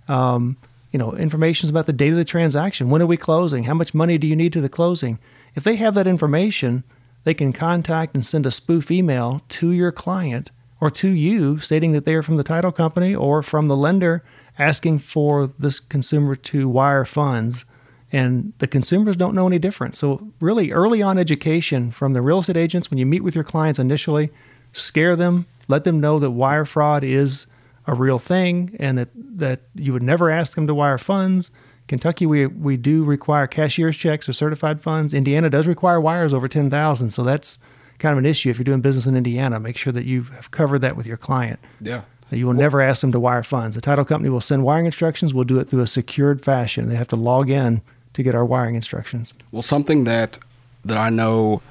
Um, 0.07 0.57
you 0.91 0.99
know, 0.99 1.15
information 1.15 1.69
about 1.69 1.85
the 1.85 1.93
date 1.93 2.11
of 2.11 2.17
the 2.17 2.25
transaction. 2.25 2.89
When 2.89 3.01
are 3.01 3.07
we 3.07 3.15
closing? 3.15 3.63
How 3.63 3.73
much 3.73 3.93
money 3.93 4.17
do 4.17 4.27
you 4.27 4.35
need 4.35 4.51
to 4.53 4.61
the 4.61 4.69
closing? 4.69 5.19
If 5.55 5.63
they 5.63 5.77
have 5.77 5.93
that 5.93 6.05
information, 6.05 6.83
they 7.23 7.33
can 7.33 7.53
contact 7.53 8.13
and 8.13 8.25
send 8.25 8.45
a 8.45 8.51
spoof 8.51 8.91
email 8.91 9.41
to 9.49 9.71
your 9.71 9.91
client 9.91 10.51
or 10.81 10.89
to 10.89 11.07
you 11.07 11.59
stating 11.59 11.91
that 11.93 12.03
they 12.03 12.15
are 12.15 12.23
from 12.23 12.37
the 12.37 12.43
title 12.43 12.71
company 12.71 13.15
or 13.15 13.41
from 13.43 13.67
the 13.67 13.77
lender 13.77 14.23
asking 14.57 14.99
for 14.99 15.47
this 15.59 15.79
consumer 15.79 16.35
to 16.35 16.67
wire 16.67 17.05
funds. 17.05 17.63
And 18.11 18.51
the 18.57 18.67
consumers 18.67 19.15
don't 19.15 19.35
know 19.35 19.47
any 19.47 19.59
different. 19.59 19.95
So, 19.95 20.31
really, 20.41 20.71
early 20.73 21.01
on 21.01 21.17
education 21.17 21.91
from 21.91 22.11
the 22.11 22.21
real 22.21 22.39
estate 22.39 22.57
agents, 22.57 22.91
when 22.91 22.97
you 22.97 23.05
meet 23.05 23.23
with 23.23 23.35
your 23.35 23.45
clients 23.45 23.79
initially, 23.79 24.31
scare 24.73 25.15
them, 25.15 25.45
let 25.69 25.85
them 25.85 26.01
know 26.01 26.19
that 26.19 26.31
wire 26.31 26.65
fraud 26.65 27.05
is 27.05 27.47
a 27.87 27.93
real 27.93 28.19
thing 28.19 28.75
and 28.79 28.97
that, 28.97 29.09
that 29.15 29.61
you 29.75 29.93
would 29.93 30.03
never 30.03 30.29
ask 30.29 30.55
them 30.55 30.67
to 30.67 30.75
wire 30.75 30.97
funds. 30.97 31.51
Kentucky, 31.87 32.25
we, 32.25 32.47
we 32.47 32.75
do 32.75 33.03
require 33.03 33.47
cashier's 33.47 33.95
checks 33.95 34.27
or 34.27 34.33
certified 34.33 34.81
funds. 34.81 35.13
Indiana 35.13 35.49
does 35.49 35.65
require 35.65 36.01
wires 36.01 36.33
over 36.33 36.47
10,000. 36.47 37.09
So 37.11 37.23
that's 37.23 37.59
kind 38.01 38.13
of 38.13 38.17
an 38.17 38.25
issue 38.25 38.49
if 38.49 38.57
you're 38.57 38.65
doing 38.65 38.81
business 38.81 39.05
in 39.05 39.15
Indiana. 39.15 39.59
Make 39.59 39.77
sure 39.77 39.93
that 39.93 40.05
you 40.05 40.23
have 40.23 40.51
covered 40.51 40.79
that 40.79 40.97
with 40.97 41.05
your 41.05 41.17
client. 41.17 41.59
Yeah. 41.79 42.01
That 42.29 42.37
you 42.37 42.45
will 42.45 42.53
never 42.53 42.81
ask 42.81 43.01
them 43.01 43.11
to 43.11 43.19
wire 43.19 43.43
funds. 43.43 43.75
The 43.75 43.81
title 43.81 44.05
company 44.05 44.29
will 44.29 44.41
send 44.41 44.63
wiring 44.63 44.85
instructions. 44.85 45.33
We'll 45.33 45.45
do 45.45 45.59
it 45.59 45.69
through 45.69 45.81
a 45.81 45.87
secured 45.87 46.43
fashion. 46.43 46.89
They 46.89 46.95
have 46.95 47.07
to 47.09 47.15
log 47.15 47.49
in 47.49 47.81
to 48.13 48.23
get 48.23 48.35
our 48.35 48.45
wiring 48.45 48.75
instructions. 48.75 49.33
Well, 49.51 49.61
something 49.61 50.05
that 50.05 50.39
that 50.83 50.97
I 50.97 51.09
know 51.09 51.61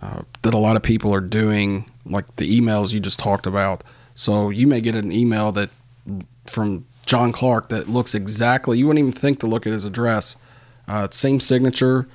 uh, 0.00 0.22
that 0.42 0.54
a 0.54 0.58
lot 0.58 0.76
of 0.76 0.82
people 0.82 1.14
are 1.14 1.20
doing, 1.20 1.90
like 2.04 2.36
the 2.36 2.60
emails 2.60 2.92
you 2.92 3.00
just 3.00 3.18
talked 3.18 3.46
about. 3.46 3.82
So 4.14 4.50
you 4.50 4.66
may 4.66 4.80
get 4.80 4.94
an 4.94 5.12
email 5.12 5.52
that 5.52 5.70
from 6.46 6.86
Jon 7.04 7.32
Clark 7.32 7.68
that 7.70 7.88
looks 7.88 8.14
exactly. 8.14 8.78
You 8.78 8.86
wouldn't 8.86 9.00
even 9.00 9.12
think 9.12 9.40
to 9.40 9.46
look 9.46 9.66
at 9.66 9.72
his 9.72 9.84
address. 9.84 10.36
Uh, 10.88 11.08
same 11.10 11.40
signature, 11.40 12.06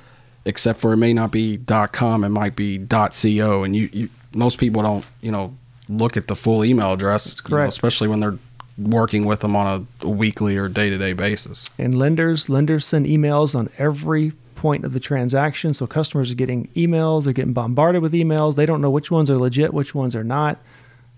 except 0.46 0.80
for 0.80 0.94
it 0.94 0.98
may 0.98 1.14
not 1.14 1.32
be 1.32 1.58
.com. 1.92 2.24
It 2.24 2.30
might 2.30 2.56
be 2.56 2.80
.co, 2.80 3.64
and 3.64 3.76
you, 3.76 3.90
you 3.92 4.10
most 4.34 4.58
people 4.58 4.82
don't 4.82 5.06
you 5.22 5.32
know 5.32 5.56
look 5.90 6.18
at 6.18 6.28
the 6.28 6.36
full 6.36 6.64
email 6.64 6.94
address. 6.94 7.36
That's 7.36 7.50
you 7.50 7.58
know, 7.58 7.64
especially 7.64 8.08
when 8.08 8.20
they're 8.20 8.38
working 8.78 9.26
with 9.26 9.42
them 9.42 9.56
on 9.56 9.88
a, 10.02 10.08
weekly 10.08 10.58
or 10.58 10.68
day 10.68 10.90
to 10.90 10.98
day 10.98 11.14
basis. 11.14 11.70
And 11.78 11.98
lenders 11.98 12.50
lenders 12.50 12.86
send 12.86 13.06
emails 13.06 13.56
on 13.56 13.70
every 13.78 14.32
point 14.56 14.86
of 14.86 14.94
the 14.94 15.00
transaction. 15.00 15.74
So 15.74 15.88
customers 15.88 16.32
are 16.32 16.36
getting 16.36 16.68
emails, 16.70 17.26
they're 17.26 17.34
getting 17.34 17.54
bombarded 17.54 18.02
with 18.02 18.14
emails. 18.14 18.56
They 18.56 18.66
don't 18.66 18.82
know 18.82 18.90
which 18.90 19.12
ones 19.12 19.30
are 19.30 19.38
legit, 19.38 19.74
which 19.74 19.94
ones 19.96 20.16
are 20.16 20.24
not. 20.24 20.60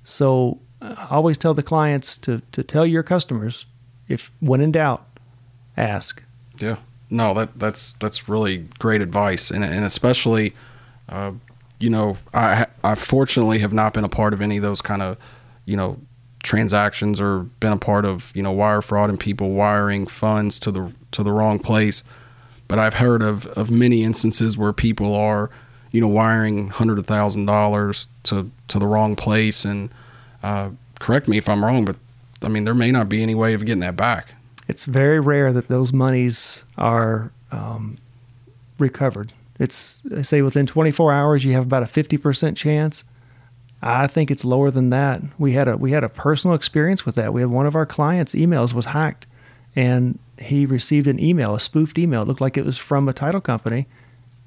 So 0.04 0.60
uh, 0.82 0.96
I 0.98 1.16
always 1.16 1.38
tell 1.38 1.54
the 1.54 1.64
clients 1.64 2.18
to 2.20 2.42
to 2.52 2.64
tell 2.64 2.86
your 2.86 3.04
customers 3.04 3.66
if 4.08 4.32
when 4.40 4.62
in 4.62 4.72
doubt, 4.72 5.06
ask. 5.78 6.24
Yeah. 6.60 6.78
No, 7.14 7.36
that 7.36 7.60
that's 7.60 7.92
that's 8.00 8.28
really 8.28 8.68
great 8.80 9.00
advice, 9.00 9.52
and 9.52 9.64
and 9.64 9.86
especially, 9.86 10.56
uh, 11.10 11.34
you 11.80 11.92
know, 11.92 12.18
I 12.34 12.66
I 12.84 12.96
fortunately 12.96 13.60
have 13.60 13.72
not 13.72 13.94
been 13.94 14.04
a 14.04 14.10
part 14.10 14.34
of 14.34 14.42
any 14.42 14.58
of 14.58 14.64
those 14.64 14.82
kind 14.82 15.04
of, 15.04 15.18
you 15.66 15.78
know, 15.78 16.00
transactions 16.42 17.22
or 17.22 17.42
been 17.60 17.72
a 17.72 17.78
part 17.78 18.04
of 18.06 18.32
you 18.36 18.42
know 18.42 18.52
wire 18.52 18.82
fraud 18.82 19.12
and 19.12 19.20
people 19.20 19.52
wiring 19.52 20.08
funds 20.08 20.58
to 20.60 20.72
the 20.72 20.92
to 21.12 21.22
the 21.22 21.32
wrong 21.32 21.60
place, 21.60 22.04
but 22.68 22.80
I've 22.80 22.96
heard 22.96 23.22
of 23.22 23.46
of 23.46 23.70
many 23.70 24.04
instances 24.04 24.58
where 24.58 24.74
people 24.74 25.16
are, 25.16 25.52
you 25.92 26.02
know, 26.02 26.08
wiring 26.08 26.70
hundred 26.70 26.98
of 26.98 27.06
thousand 27.06 27.46
dollars 27.46 28.08
to 28.24 28.50
to 28.70 28.80
the 28.80 28.88
wrong 28.88 29.16
place, 29.16 29.66
and 29.66 29.92
uh, 30.42 30.72
correct 31.00 31.28
me 31.28 31.38
if 31.38 31.48
I'm 31.48 31.64
wrong, 31.64 31.86
but 31.86 31.96
I 32.42 32.48
mean 32.48 32.64
there 32.66 32.74
may 32.74 32.90
not 32.90 33.08
be 33.08 33.22
any 33.22 33.36
way 33.36 33.54
of 33.54 33.64
getting 33.66 33.82
that 33.82 33.96
back. 33.96 34.34
It's 34.68 34.86
very 34.86 35.20
rare 35.20 35.52
that 35.54 35.68
those 35.68 35.92
monies 35.92 36.64
are 36.78 37.32
um, 37.52 37.98
recovered. 38.80 39.34
It's 39.60 40.02
say 40.24 40.42
within 40.42 40.66
24 40.66 41.14
hours 41.14 41.46
you 41.46 41.54
have 41.54 41.66
about 41.66 41.84
a 41.84 41.86
50% 41.86 42.56
chance. 42.56 43.04
I 43.82 44.08
think 44.08 44.32
it's 44.32 44.46
lower 44.46 44.72
than 44.72 44.90
that. 44.92 45.22
We 45.38 45.54
had 45.54 45.68
a 45.68 45.76
we 45.76 45.92
had 45.92 46.04
a 46.04 46.10
personal 46.10 46.56
experience 46.56 47.06
with 47.06 47.16
that. 47.16 47.34
We 47.34 47.42
had 47.42 47.50
one 47.50 47.66
of 47.66 47.76
our 47.76 47.86
clients' 47.86 48.34
emails 48.34 48.74
was 48.74 48.88
hacked, 48.88 49.26
and 49.76 50.18
he 50.40 50.66
received 50.66 51.08
an 51.08 51.20
email, 51.20 51.54
a 51.54 51.60
spoofed 51.60 51.98
email. 52.00 52.22
It 52.22 52.28
looked 52.30 52.42
like 52.42 52.58
it 52.58 52.66
was 52.66 52.78
from 52.78 53.10
a 53.10 53.14
title 53.14 53.42
company, 53.42 53.88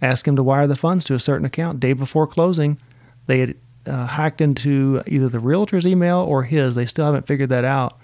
asked 0.01 0.27
him 0.27 0.37
to 0.37 0.43
wire 0.43 0.67
the 0.67 0.75
funds 0.75 1.05
to 1.05 1.15
a 1.15 1.21
certain 1.21 1.45
account. 1.45 1.81
Day 1.81 1.93
before 1.93 2.27
closing, 2.27 2.79
they 3.27 3.41
had 3.41 3.55
uh, 3.87 4.07
hacked 4.07 4.41
into 4.41 5.03
either 5.07 5.29
the 5.29 5.39
realtor's 5.39 5.87
email 5.87 6.21
or 6.21 6.45
his. 6.45 6.75
They 6.75 6.87
still 6.87 7.05
haven't 7.05 7.27
figured 7.27 7.51
that 7.51 7.65
out, 7.65 7.99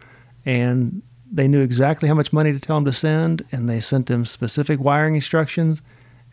and 0.45 1.01
they 1.33 1.49
knew 1.49 1.63
exactly 1.63 2.09
how 2.09 2.15
much 2.15 2.33
money 2.33 2.53
to 2.53 2.61
tell 2.61 2.77
him 2.77 2.85
to 2.85 2.93
send, 2.93 3.45
and 3.51 3.69
they 3.69 3.81
sent 3.81 4.11
him 4.11 4.25
specific 4.27 4.79
wiring 4.79 5.15
instructions. 5.15 5.81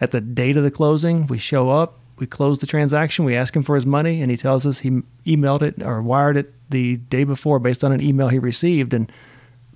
At 0.02 0.12
the 0.12 0.22
date 0.22 0.58
of 0.58 0.64
the 0.64 0.72
closing, 0.72 1.26
we 1.28 1.38
show 1.38 1.70
up, 1.70 2.00
we 2.18 2.28
close 2.28 2.60
the 2.60 2.68
transaction, 2.68 3.24
we 3.24 3.36
ask 3.36 3.56
him 3.56 3.64
for 3.64 3.76
his 3.76 3.86
money, 3.86 4.22
and 4.22 4.30
he 4.30 4.36
tells 4.38 4.66
us 4.66 4.80
he 4.80 5.02
emailed 5.26 5.62
it 5.62 5.82
or 5.82 6.02
wired 6.02 6.36
it 6.36 6.54
the 6.70 6.98
day 6.98 7.24
before 7.24 7.60
based 7.60 7.84
on 7.84 7.94
an 7.94 8.02
email 8.02 8.28
he 8.28 8.40
received, 8.40 8.94
and 8.94 9.10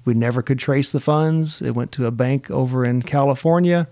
we 0.06 0.14
never 0.14 0.42
could 0.42 0.60
trace 0.60 0.92
the 0.92 1.00
funds. 1.00 1.62
It 1.62 1.72
went 1.72 1.94
to 1.94 2.06
a 2.06 2.12
bank 2.12 2.52
over 2.52 2.84
in 2.84 3.02
California. 3.02 3.88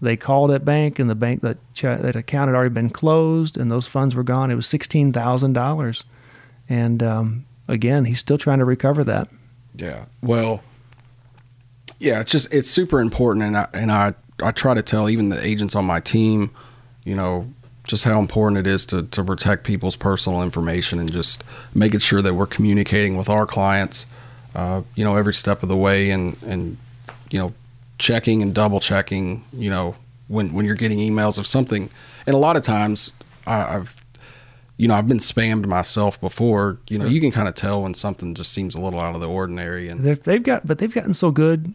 They 0.00 0.16
called 0.16 0.50
that 0.50 0.64
bank, 0.64 0.98
and 0.98 1.10
the 1.10 1.14
bank 1.14 1.42
that 1.42 1.58
that 1.82 2.16
account 2.16 2.48
had 2.48 2.54
already 2.54 2.74
been 2.74 2.90
closed, 2.90 3.58
and 3.58 3.70
those 3.70 3.86
funds 3.86 4.14
were 4.14 4.22
gone. 4.22 4.50
It 4.50 4.54
was 4.54 4.66
sixteen 4.66 5.12
thousand 5.12 5.52
dollars, 5.52 6.04
and 6.68 7.02
um, 7.02 7.44
again, 7.68 8.06
he's 8.06 8.18
still 8.18 8.38
trying 8.38 8.58
to 8.58 8.64
recover 8.64 9.04
that. 9.04 9.28
Yeah. 9.74 10.04
Well, 10.22 10.62
yeah, 11.98 12.20
it's 12.20 12.30
just 12.30 12.52
it's 12.52 12.68
super 12.68 13.00
important, 13.00 13.44
and 13.44 13.56
I 13.56 13.68
and 13.72 13.92
I 13.92 14.14
I 14.42 14.50
try 14.50 14.74
to 14.74 14.82
tell 14.82 15.08
even 15.08 15.28
the 15.28 15.44
agents 15.44 15.74
on 15.74 15.84
my 15.84 16.00
team, 16.00 16.50
you 17.04 17.14
know, 17.14 17.48
just 17.86 18.04
how 18.04 18.18
important 18.18 18.58
it 18.58 18.66
is 18.66 18.86
to 18.86 19.02
to 19.02 19.24
protect 19.24 19.64
people's 19.64 19.96
personal 19.96 20.42
information 20.42 20.98
and 20.98 21.12
just 21.12 21.44
making 21.74 22.00
sure 22.00 22.22
that 22.22 22.34
we're 22.34 22.46
communicating 22.46 23.16
with 23.16 23.28
our 23.28 23.46
clients, 23.46 24.06
uh, 24.54 24.82
you 24.94 25.04
know, 25.04 25.16
every 25.16 25.34
step 25.34 25.62
of 25.62 25.68
the 25.68 25.76
way, 25.76 26.10
and 26.10 26.36
and 26.46 26.76
you 27.30 27.38
know, 27.38 27.52
checking 27.98 28.42
and 28.42 28.54
double 28.54 28.80
checking, 28.80 29.44
you 29.52 29.70
know, 29.70 29.94
when 30.28 30.52
when 30.52 30.66
you're 30.66 30.74
getting 30.74 30.98
emails 30.98 31.38
of 31.38 31.46
something, 31.46 31.90
and 32.26 32.34
a 32.34 32.38
lot 32.38 32.56
of 32.56 32.62
times 32.62 33.12
I, 33.46 33.76
I've 33.76 34.03
you 34.76 34.88
know, 34.88 34.94
I've 34.94 35.08
been 35.08 35.18
spammed 35.18 35.66
myself 35.66 36.20
before. 36.20 36.78
You 36.88 36.98
know, 36.98 37.06
you 37.06 37.20
can 37.20 37.30
kind 37.30 37.48
of 37.48 37.54
tell 37.54 37.82
when 37.82 37.94
something 37.94 38.34
just 38.34 38.52
seems 38.52 38.74
a 38.74 38.80
little 38.80 38.98
out 38.98 39.14
of 39.14 39.20
the 39.20 39.28
ordinary. 39.28 39.88
And 39.88 40.00
They've, 40.00 40.20
they've 40.22 40.42
got, 40.42 40.66
but 40.66 40.78
they've 40.78 40.92
gotten 40.92 41.14
so 41.14 41.30
good, 41.30 41.74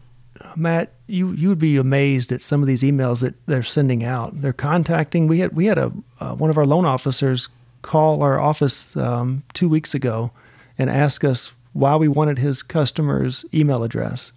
Matt. 0.54 0.92
You 1.06 1.32
you 1.32 1.48
would 1.48 1.58
be 1.58 1.76
amazed 1.76 2.30
at 2.30 2.42
some 2.42 2.60
of 2.60 2.66
these 2.66 2.82
emails 2.82 3.22
that 3.22 3.34
they're 3.46 3.62
sending 3.62 4.04
out. 4.04 4.40
They're 4.40 4.52
contacting. 4.52 5.26
We 5.28 5.38
had 5.38 5.56
we 5.56 5.66
had 5.66 5.78
a 5.78 5.92
uh, 6.20 6.34
one 6.34 6.50
of 6.50 6.58
our 6.58 6.66
loan 6.66 6.84
officers 6.84 7.48
call 7.82 8.22
our 8.22 8.38
office 8.38 8.94
um, 8.96 9.42
two 9.54 9.68
weeks 9.68 9.94
ago 9.94 10.30
and 10.78 10.90
ask 10.90 11.24
us 11.24 11.52
why 11.72 11.96
we 11.96 12.08
wanted 12.08 12.38
his 12.38 12.62
customer's 12.62 13.44
email 13.54 13.82
address. 13.82 14.32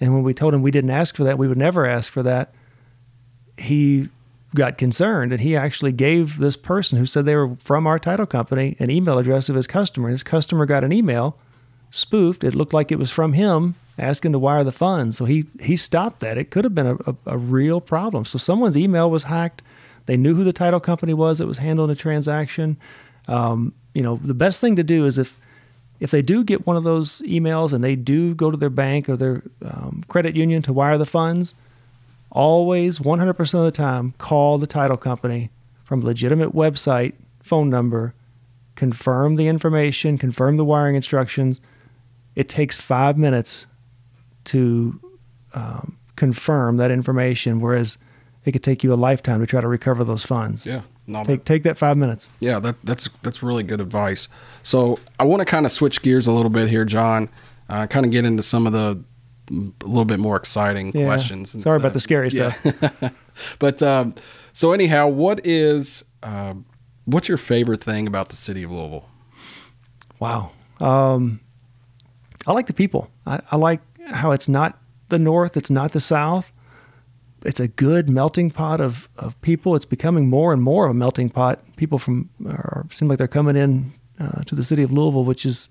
And 0.00 0.14
when 0.14 0.22
we 0.22 0.34
told 0.34 0.54
him 0.54 0.62
we 0.62 0.70
didn't 0.70 0.90
ask 0.90 1.16
for 1.16 1.24
that, 1.24 1.38
we 1.38 1.48
would 1.48 1.58
never 1.58 1.86
ask 1.86 2.12
for 2.12 2.22
that. 2.22 2.52
He 3.56 4.08
got 4.54 4.78
concerned 4.78 5.32
and 5.32 5.40
he 5.40 5.56
actually 5.56 5.92
gave 5.92 6.38
this 6.38 6.56
person 6.56 6.98
who 6.98 7.06
said 7.06 7.26
they 7.26 7.36
were 7.36 7.56
from 7.56 7.86
our 7.86 7.98
title 7.98 8.26
company 8.26 8.76
an 8.78 8.90
email 8.90 9.18
address 9.18 9.48
of 9.48 9.56
his 9.56 9.66
customer. 9.66 10.08
His 10.08 10.22
customer 10.22 10.64
got 10.66 10.84
an 10.84 10.92
email 10.92 11.36
spoofed. 11.90 12.44
It 12.44 12.54
looked 12.54 12.72
like 12.72 12.90
it 12.90 12.98
was 12.98 13.10
from 13.10 13.34
him 13.34 13.74
asking 13.98 14.32
to 14.32 14.38
wire 14.38 14.64
the 14.64 14.72
funds. 14.72 15.16
So 15.16 15.24
he 15.24 15.46
he 15.60 15.76
stopped 15.76 16.20
that. 16.20 16.38
It 16.38 16.50
could 16.50 16.64
have 16.64 16.74
been 16.74 16.86
a, 16.86 16.94
a, 17.06 17.16
a 17.26 17.38
real 17.38 17.80
problem. 17.80 18.24
So 18.24 18.38
someone's 18.38 18.76
email 18.76 19.10
was 19.10 19.24
hacked. 19.24 19.62
They 20.06 20.16
knew 20.16 20.34
who 20.34 20.44
the 20.44 20.52
title 20.52 20.80
company 20.80 21.14
was 21.14 21.38
that 21.38 21.46
was 21.46 21.58
handling 21.58 21.88
the 21.88 21.94
transaction. 21.94 22.76
Um, 23.28 23.72
you 23.94 24.02
know, 24.02 24.20
the 24.22 24.34
best 24.34 24.60
thing 24.60 24.76
to 24.76 24.82
do 24.82 25.06
is 25.06 25.18
if 25.18 25.38
if 26.00 26.10
they 26.10 26.22
do 26.22 26.44
get 26.44 26.66
one 26.66 26.76
of 26.76 26.82
those 26.82 27.22
emails 27.22 27.72
and 27.72 27.82
they 27.82 27.96
do 27.96 28.34
go 28.34 28.50
to 28.50 28.56
their 28.56 28.70
bank 28.70 29.08
or 29.08 29.16
their 29.16 29.42
um, 29.64 30.04
credit 30.08 30.36
union 30.36 30.60
to 30.62 30.72
wire 30.72 30.98
the 30.98 31.06
funds, 31.06 31.54
always 32.34 32.98
100% 32.98 33.54
of 33.54 33.64
the 33.64 33.70
time 33.70 34.12
call 34.18 34.58
the 34.58 34.66
title 34.66 34.96
company 34.96 35.50
from 35.84 36.02
a 36.02 36.04
legitimate 36.04 36.54
website, 36.54 37.14
phone 37.42 37.70
number, 37.70 38.14
confirm 38.74 39.36
the 39.36 39.46
information, 39.46 40.18
confirm 40.18 40.56
the 40.56 40.64
wiring 40.64 40.96
instructions. 40.96 41.60
It 42.34 42.48
takes 42.48 42.78
five 42.78 43.16
minutes 43.16 43.66
to 44.46 45.00
um, 45.54 45.96
confirm 46.16 46.76
that 46.78 46.90
information, 46.90 47.60
whereas 47.60 47.96
it 48.44 48.52
could 48.52 48.64
take 48.64 48.82
you 48.84 48.92
a 48.92 48.96
lifetime 48.96 49.40
to 49.40 49.46
try 49.46 49.60
to 49.60 49.68
recover 49.68 50.04
those 50.04 50.24
funds. 50.24 50.66
yeah, 50.66 50.82
no, 51.06 51.24
Take 51.24 51.44
take 51.44 51.62
that 51.62 51.78
five 51.78 51.96
minutes. 51.96 52.28
Yeah, 52.40 52.58
that, 52.60 52.76
that's 52.84 53.08
that's 53.22 53.42
really 53.42 53.62
good 53.62 53.80
advice. 53.80 54.28
So 54.62 54.98
I 55.18 55.24
want 55.24 55.40
to 55.40 55.44
kind 55.44 55.64
of 55.64 55.72
switch 55.72 56.02
gears 56.02 56.26
a 56.26 56.32
little 56.32 56.50
bit 56.50 56.68
here, 56.68 56.84
Jon. 56.84 57.28
Uh, 57.68 57.86
kind 57.86 58.04
of 58.04 58.12
get 58.12 58.24
into 58.24 58.42
some 58.42 58.66
of 58.66 58.72
the 58.72 59.02
a 59.50 59.86
little 59.86 60.04
bit 60.04 60.18
more 60.20 60.36
exciting 60.36 60.92
Yeah. 60.94 61.04
questions. 61.06 61.50
Sorry 61.62 61.76
about 61.76 61.92
the 61.92 62.00
stuff. 62.00 62.08
scary 62.08 62.28
Yeah. 62.30 62.52
stuff. 62.52 63.12
but 63.58 63.82
um, 63.82 64.14
so 64.52 64.72
anyhow, 64.72 65.08
what 65.08 65.44
is 65.46 66.04
uh, 66.22 66.54
what's 67.04 67.28
your 67.28 67.38
favorite 67.38 67.82
thing 67.82 68.06
about 68.06 68.28
the 68.30 68.36
city 68.36 68.62
of 68.62 68.70
Louisville? 68.70 69.08
Wow. 70.20 70.52
Um, 70.80 71.40
I 72.46 72.52
like 72.52 72.66
the 72.66 72.72
people. 72.74 73.10
I, 73.26 73.40
I 73.50 73.56
like 73.56 73.80
how 74.08 74.30
it's 74.32 74.48
not 74.48 74.78
the 75.08 75.18
North, 75.18 75.56
it's 75.56 75.70
not 75.70 75.92
the 75.92 76.00
South. 76.00 76.50
It's 77.44 77.60
a 77.60 77.68
good 77.68 78.08
melting 78.08 78.50
pot 78.50 78.80
of, 78.80 79.08
of 79.18 79.38
people. 79.42 79.76
It's 79.76 79.84
becoming 79.84 80.30
more 80.30 80.54
and 80.54 80.62
more 80.62 80.86
of 80.86 80.92
a 80.92 80.94
melting 80.94 81.28
pot. 81.28 81.62
People 81.76 81.98
from 81.98 82.30
are, 82.46 82.86
seem 82.90 83.06
like 83.06 83.18
they're 83.18 83.28
coming 83.28 83.54
in 83.54 83.92
uh, 84.18 84.42
to 84.44 84.54
the 84.54 84.64
city 84.64 84.82
of 84.82 84.90
Louisville, 84.90 85.26
which 85.26 85.44
is 85.44 85.68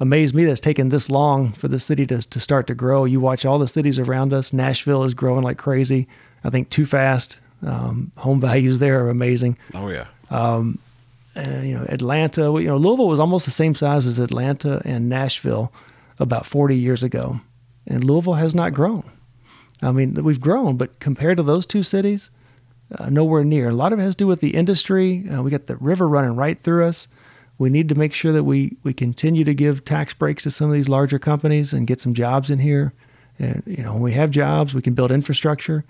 amazed 0.00 0.34
me 0.34 0.44
that 0.44 0.52
it's 0.52 0.60
taken 0.60 0.88
this 0.88 1.08
long 1.08 1.52
for 1.52 1.68
the 1.68 1.78
city 1.78 2.06
to, 2.06 2.22
to 2.22 2.40
start 2.40 2.66
to 2.66 2.74
grow. 2.74 3.04
You 3.04 3.20
watch 3.20 3.44
all 3.44 3.58
the 3.58 3.68
cities 3.68 3.98
around 3.98 4.32
us. 4.32 4.52
Nashville 4.52 5.04
is 5.04 5.14
growing 5.14 5.42
like 5.42 5.58
crazy. 5.58 6.06
I 6.44 6.50
think 6.50 6.70
too 6.70 6.86
fast. 6.86 7.38
Um, 7.62 8.12
home 8.18 8.40
values 8.48 8.78
there 8.78 9.04
are 9.04 9.08
amazing 9.08 9.56
Oh 9.74 9.88
yeah, 9.88 10.06
uh, 11.34 11.60
you 11.60 11.74
know 11.74 11.86
Atlanta. 11.88 12.42
You 12.42 12.68
know 12.68 12.76
Louisville 12.76 13.08
was 13.08 13.20
almost 13.20 13.46
the 13.46 13.50
same 13.50 13.74
size 13.74 14.06
as 14.06 14.18
Atlanta 14.18 14.82
and 14.84 15.08
Nashville 15.08 15.72
about 16.18 16.46
40 16.46 16.76
years 16.76 17.02
ago, 17.02 17.40
and 17.86 18.04
Louisville 18.04 18.34
has 18.34 18.54
not 18.54 18.72
grown. 18.72 19.04
I 19.82 19.92
mean, 19.92 20.14
we've 20.24 20.40
grown, 20.40 20.76
but 20.76 20.98
compared 21.00 21.36
to 21.36 21.42
those 21.42 21.66
two 21.66 21.82
cities, 21.82 22.30
uh, 22.96 23.10
nowhere 23.10 23.44
near. 23.44 23.68
A 23.68 23.74
lot 23.74 23.92
of 23.92 23.98
it 23.98 24.02
has 24.02 24.14
to 24.16 24.24
do 24.24 24.26
with 24.26 24.40
the 24.40 24.54
industry. 24.54 25.28
Uh, 25.28 25.42
we 25.42 25.50
got 25.50 25.66
the 25.66 25.76
river 25.76 26.08
running 26.08 26.36
right 26.36 26.58
through 26.58 26.86
us. 26.86 27.08
We 27.58 27.70
need 27.70 27.88
to 27.88 27.94
make 27.94 28.12
sure 28.12 28.32
that 28.32 28.44
we 28.44 28.76
we 28.82 28.92
continue 28.92 29.44
to 29.44 29.54
give 29.54 29.84
tax 29.84 30.12
breaks 30.14 30.42
to 30.42 30.50
some 30.50 30.68
of 30.68 30.74
these 30.74 30.88
larger 30.88 31.18
companies 31.18 31.72
and 31.72 31.86
get 31.86 32.00
some 32.00 32.14
jobs 32.14 32.50
in 32.50 32.58
here. 32.58 32.92
And 33.38 33.62
you 33.66 33.82
know, 33.82 33.94
when 33.94 34.02
we 34.02 34.12
have 34.12 34.30
jobs, 34.30 34.74
we 34.74 34.82
can 34.82 34.94
build 34.94 35.10
infrastructure. 35.10 35.84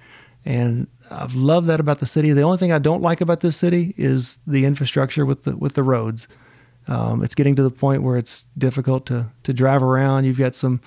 And 0.44 0.86
I've 1.10 1.34
loved 1.34 1.66
that 1.66 1.80
about 1.80 1.98
the 1.98 2.06
city. 2.06 2.32
The 2.32 2.42
only 2.42 2.58
thing 2.58 2.72
I 2.72 2.78
don't 2.78 3.02
like 3.02 3.20
about 3.20 3.40
this 3.40 3.56
city 3.56 3.94
is 3.96 4.38
the 4.46 4.64
infrastructure 4.64 5.26
with 5.26 5.42
the 5.42 5.56
with 5.56 5.74
the 5.74 5.82
roads. 5.82 6.28
Um, 6.88 7.24
it's 7.24 7.34
getting 7.34 7.56
to 7.56 7.64
the 7.64 7.70
point 7.70 8.02
where 8.02 8.16
it's 8.16 8.44
difficult 8.56 9.06
to 9.06 9.26
to 9.42 9.52
drive 9.52 9.82
around. 9.82 10.24
You've 10.24 10.38
got 10.38 10.54
some 10.54 10.80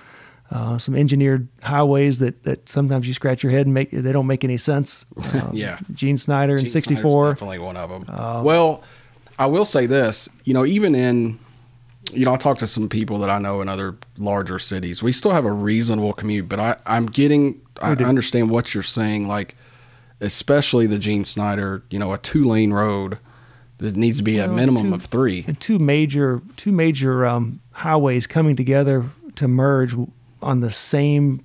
uh, 0.51 0.77
some 0.77 0.95
engineered 0.95 1.47
highways 1.61 2.19
that, 2.19 2.43
that 2.43 2.67
sometimes 2.69 3.07
you 3.07 3.13
scratch 3.13 3.43
your 3.43 3.51
head 3.51 3.67
and 3.67 3.73
make 3.73 3.91
they 3.91 4.11
don't 4.11 4.27
make 4.27 4.43
any 4.43 4.57
sense. 4.57 5.05
Um, 5.33 5.51
Yeah. 5.53 5.77
Gene 5.93 6.17
Snyder 6.17 6.53
in 6.53 6.59
Gene 6.61 6.69
Snyder's 6.69 6.85
'64. 6.85 7.29
definitely 7.29 7.59
one 7.59 7.77
of 7.77 7.89
them. 7.89 8.43
well, 8.43 8.83
I 9.39 9.45
will 9.45 9.65
say 9.65 9.85
this. 9.85 10.27
You 10.43 10.53
know, 10.53 10.65
even 10.65 10.93
in, 10.93 11.39
you 12.11 12.25
know, 12.25 12.33
I 12.33 12.37
talked 12.37 12.59
to 12.59 12.67
some 12.67 12.89
people 12.89 13.17
that 13.19 13.29
I 13.29 13.39
know 13.39 13.61
in 13.61 13.69
other 13.69 13.95
larger 14.17 14.59
cities. 14.59 15.01
We 15.01 15.13
still 15.13 15.31
have 15.31 15.45
a 15.45 15.51
reasonable 15.51 16.13
commute, 16.13 16.49
but 16.49 16.59
I, 16.59 16.75
I'm 16.85 17.05
getting. 17.05 17.61
I 17.81 17.95
do. 17.95 18.03
understand 18.03 18.49
what 18.49 18.73
you're 18.73 18.83
saying. 18.83 19.29
Like, 19.29 19.55
especially 20.19 20.85
the 20.85 20.99
Gene 20.99 21.23
Snyder. 21.23 21.83
You 21.89 21.97
know, 21.97 22.13
a 22.13 22.17
two 22.17 22.43
lane 22.43 22.73
road 22.73 23.17
that 23.77 23.95
needs 23.95 24.17
to 24.17 24.23
be 24.23 24.37
a 24.39 24.47
minimum 24.47 24.89
two- 24.89 24.93
of 24.95 25.03
three. 25.05 25.45
and 25.47 25.59
two 25.59 25.79
major 25.79 26.41
two 26.57 26.73
major 26.73 27.25
um, 27.25 27.61
highways 27.71 28.27
coming 28.27 28.57
together 28.57 29.05
to 29.37 29.47
merge 29.47 29.95
on 30.41 30.59
the 30.59 30.69
same 30.69 31.41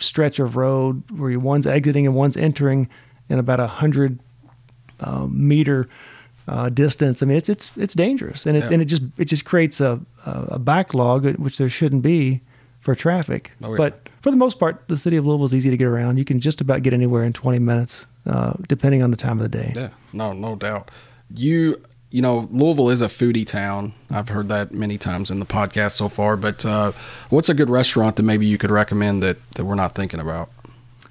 stretch 0.00 0.40
of 0.40 0.56
road 0.56 1.08
where 1.10 1.38
one's 1.38 1.66
exiting 1.66 2.06
and 2.06 2.14
one's 2.14 2.36
entering 2.36 2.88
in 3.28 3.38
about 3.38 3.60
a 3.60 3.66
hundred 3.66 4.18
uh, 5.00 5.26
meter 5.30 5.88
uh, 6.48 6.68
distance. 6.70 7.22
I 7.22 7.26
mean, 7.26 7.36
it's 7.36 7.48
it's 7.48 7.70
it's 7.76 7.94
dangerous, 7.94 8.46
and 8.46 8.56
it 8.56 8.64
Yeah. 8.64 8.72
and 8.72 8.82
it 8.82 8.86
just 8.86 9.02
it 9.18 9.26
just 9.26 9.44
creates 9.44 9.80
a 9.80 10.00
a 10.26 10.58
backlog 10.58 11.24
which 11.38 11.58
there 11.58 11.68
shouldn't 11.68 12.02
be 12.02 12.40
for 12.80 12.94
traffic. 12.94 13.52
Oh, 13.62 13.70
yeah. 13.72 13.76
But 13.76 14.08
for 14.20 14.30
the 14.30 14.36
most 14.36 14.58
part, 14.58 14.86
the 14.88 14.96
city 14.96 15.16
of 15.16 15.26
Louisville 15.26 15.46
is 15.46 15.54
easy 15.54 15.70
to 15.70 15.76
get 15.76 15.86
around. 15.86 16.16
You 16.16 16.24
can 16.24 16.40
just 16.40 16.60
about 16.60 16.82
get 16.82 16.92
anywhere 16.94 17.24
in 17.24 17.32
20 17.32 17.58
minutes, 17.58 18.06
uh, 18.26 18.54
depending 18.68 19.02
on 19.02 19.10
the 19.10 19.16
time 19.16 19.38
of 19.40 19.50
the 19.50 19.58
day. 19.58 19.72
Yeah, 19.74 19.88
no, 20.12 20.32
no 20.32 20.54
doubt. 20.56 20.90
You, 21.34 21.80
you 22.10 22.22
know, 22.22 22.48
Louisville 22.50 22.88
is 22.90 23.02
a 23.02 23.06
foodie 23.06 23.46
town. 23.46 23.94
I've 24.10 24.28
heard 24.28 24.48
that 24.48 24.72
many 24.72 24.96
times 24.96 25.30
in 25.30 25.40
the 25.40 25.46
podcast 25.46 25.92
so 25.92 26.08
far. 26.08 26.36
But 26.36 26.64
uh, 26.64 26.92
what's 27.30 27.48
a 27.48 27.54
good 27.54 27.68
restaurant 27.70 28.16
that 28.16 28.22
maybe 28.22 28.46
you 28.46 28.58
could 28.58 28.70
recommend 28.70 29.22
that 29.22 29.36
that 29.52 29.64
we're 29.64 29.74
not 29.74 29.94
thinking 29.94 30.20
about? 30.20 30.48